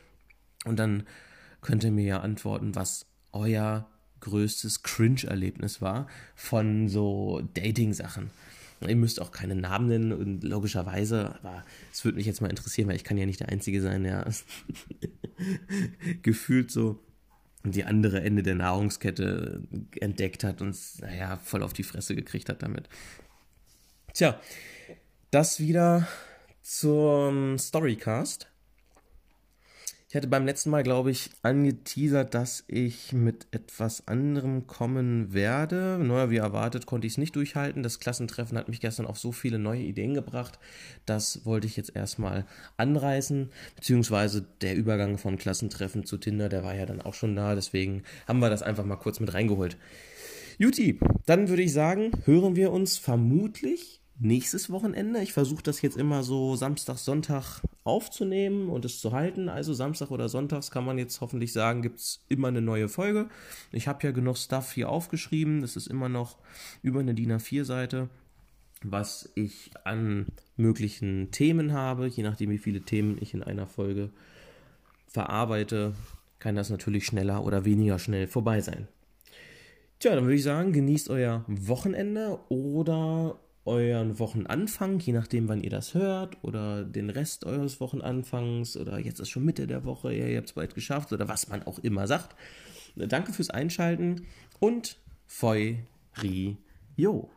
Und 0.64 0.78
dann 0.78 1.02
könnt 1.60 1.84
ihr 1.84 1.90
mir 1.90 2.04
ja 2.06 2.20
antworten, 2.20 2.74
was 2.74 3.04
euer 3.32 3.86
größtes 4.20 4.84
Cringe-Erlebnis 4.84 5.82
war 5.82 6.06
von 6.34 6.88
so 6.88 7.42
Dating-Sachen. 7.52 8.30
Ihr 8.80 8.96
müsst 8.96 9.20
auch 9.20 9.32
keine 9.32 9.54
Namen 9.54 9.86
nennen 9.86 10.12
und 10.14 10.44
logischerweise, 10.44 11.34
aber 11.38 11.62
es 11.92 12.02
würde 12.06 12.16
mich 12.16 12.26
jetzt 12.26 12.40
mal 12.40 12.48
interessieren, 12.48 12.88
weil 12.88 12.96
ich 12.96 13.04
kann 13.04 13.18
ja 13.18 13.26
nicht 13.26 13.40
der 13.40 13.50
Einzige 13.50 13.82
sein, 13.82 14.04
der 14.04 14.32
gefühlt 16.22 16.70
so 16.70 16.98
die 17.64 17.84
andere 17.84 18.22
Ende 18.22 18.42
der 18.42 18.54
Nahrungskette 18.54 19.62
entdeckt 20.00 20.44
hat 20.44 20.60
und 20.60 20.76
naja, 21.00 21.36
voll 21.36 21.62
auf 21.62 21.72
die 21.72 21.84
Fresse 21.84 22.14
gekriegt 22.14 22.48
hat 22.48 22.62
damit. 22.62 22.88
Tja, 24.12 24.40
das 25.30 25.60
wieder 25.60 26.06
zum 26.60 27.58
Storycast. 27.58 28.51
Ich 30.12 30.16
hatte 30.16 30.28
beim 30.28 30.44
letzten 30.44 30.68
Mal, 30.68 30.82
glaube 30.82 31.10
ich, 31.10 31.30
angeteasert, 31.40 32.34
dass 32.34 32.64
ich 32.68 33.14
mit 33.14 33.46
etwas 33.50 34.06
anderem 34.06 34.66
kommen 34.66 35.32
werde. 35.32 35.98
Neuer 35.98 36.28
wie 36.28 36.36
erwartet 36.36 36.84
konnte 36.84 37.06
ich 37.06 37.14
es 37.14 37.16
nicht 37.16 37.34
durchhalten. 37.34 37.82
Das 37.82 37.98
Klassentreffen 37.98 38.58
hat 38.58 38.68
mich 38.68 38.80
gestern 38.80 39.06
auf 39.06 39.18
so 39.18 39.32
viele 39.32 39.58
neue 39.58 39.80
Ideen 39.80 40.12
gebracht. 40.12 40.58
Das 41.06 41.46
wollte 41.46 41.66
ich 41.66 41.78
jetzt 41.78 41.96
erstmal 41.96 42.44
anreißen. 42.76 43.48
Beziehungsweise 43.74 44.44
der 44.60 44.76
Übergang 44.76 45.16
vom 45.16 45.38
Klassentreffen 45.38 46.04
zu 46.04 46.18
Tinder, 46.18 46.50
der 46.50 46.62
war 46.62 46.74
ja 46.74 46.84
dann 46.84 47.00
auch 47.00 47.14
schon 47.14 47.34
da. 47.34 47.54
Deswegen 47.54 48.02
haben 48.28 48.40
wir 48.40 48.50
das 48.50 48.62
einfach 48.62 48.84
mal 48.84 48.96
kurz 48.96 49.18
mit 49.18 49.32
reingeholt. 49.32 49.78
Juti, 50.58 51.00
dann 51.24 51.48
würde 51.48 51.62
ich 51.62 51.72
sagen, 51.72 52.10
hören 52.26 52.54
wir 52.54 52.70
uns 52.70 52.98
vermutlich 52.98 54.01
nächstes 54.22 54.70
Wochenende. 54.70 55.20
Ich 55.20 55.32
versuche 55.32 55.62
das 55.62 55.82
jetzt 55.82 55.96
immer 55.96 56.22
so 56.22 56.54
Samstag, 56.54 56.96
Sonntag 56.98 57.60
aufzunehmen 57.84 58.68
und 58.68 58.84
es 58.84 59.00
zu 59.00 59.12
halten. 59.12 59.48
Also 59.48 59.74
Samstag 59.74 60.10
oder 60.10 60.28
Sonntags 60.28 60.70
kann 60.70 60.84
man 60.84 60.98
jetzt 60.98 61.20
hoffentlich 61.20 61.52
sagen, 61.52 61.82
gibt 61.82 61.98
es 61.98 62.24
immer 62.28 62.48
eine 62.48 62.62
neue 62.62 62.88
Folge. 62.88 63.28
Ich 63.72 63.88
habe 63.88 64.06
ja 64.06 64.12
genug 64.12 64.38
Stuff 64.38 64.72
hier 64.72 64.88
aufgeschrieben. 64.88 65.60
Das 65.60 65.76
ist 65.76 65.88
immer 65.88 66.08
noch 66.08 66.38
über 66.82 67.00
eine 67.00 67.14
DIN 67.14 67.32
A4-Seite, 67.32 68.08
was 68.82 69.30
ich 69.34 69.70
an 69.84 70.26
möglichen 70.56 71.30
Themen 71.32 71.72
habe. 71.72 72.06
Je 72.06 72.22
nachdem, 72.22 72.50
wie 72.50 72.58
viele 72.58 72.82
Themen 72.82 73.18
ich 73.20 73.34
in 73.34 73.42
einer 73.42 73.66
Folge 73.66 74.10
verarbeite, 75.08 75.94
kann 76.38 76.54
das 76.54 76.70
natürlich 76.70 77.06
schneller 77.06 77.44
oder 77.44 77.64
weniger 77.64 77.98
schnell 77.98 78.28
vorbei 78.28 78.60
sein. 78.60 78.86
Tja, 79.98 80.14
dann 80.14 80.24
würde 80.24 80.34
ich 80.34 80.42
sagen, 80.42 80.72
genießt 80.72 81.10
euer 81.10 81.44
Wochenende 81.46 82.40
oder 82.48 83.38
euren 83.64 84.18
Wochenanfang, 84.18 84.98
je 85.00 85.12
nachdem, 85.12 85.48
wann 85.48 85.62
ihr 85.62 85.70
das 85.70 85.94
hört, 85.94 86.36
oder 86.42 86.84
den 86.84 87.10
Rest 87.10 87.44
eures 87.44 87.80
Wochenanfangs, 87.80 88.76
oder 88.76 88.98
jetzt 88.98 89.20
ist 89.20 89.30
schon 89.30 89.44
Mitte 89.44 89.66
der 89.66 89.84
Woche, 89.84 90.12
ihr 90.12 90.36
habt 90.36 90.48
es 90.48 90.54
bald 90.54 90.74
geschafft, 90.74 91.12
oder 91.12 91.28
was 91.28 91.48
man 91.48 91.62
auch 91.62 91.78
immer 91.78 92.06
sagt. 92.06 92.34
Danke 92.96 93.32
fürs 93.32 93.50
Einschalten 93.50 94.26
und 94.58 94.98
Feu 95.26 95.76
Ri 96.22 96.56
Jo. 96.96 97.30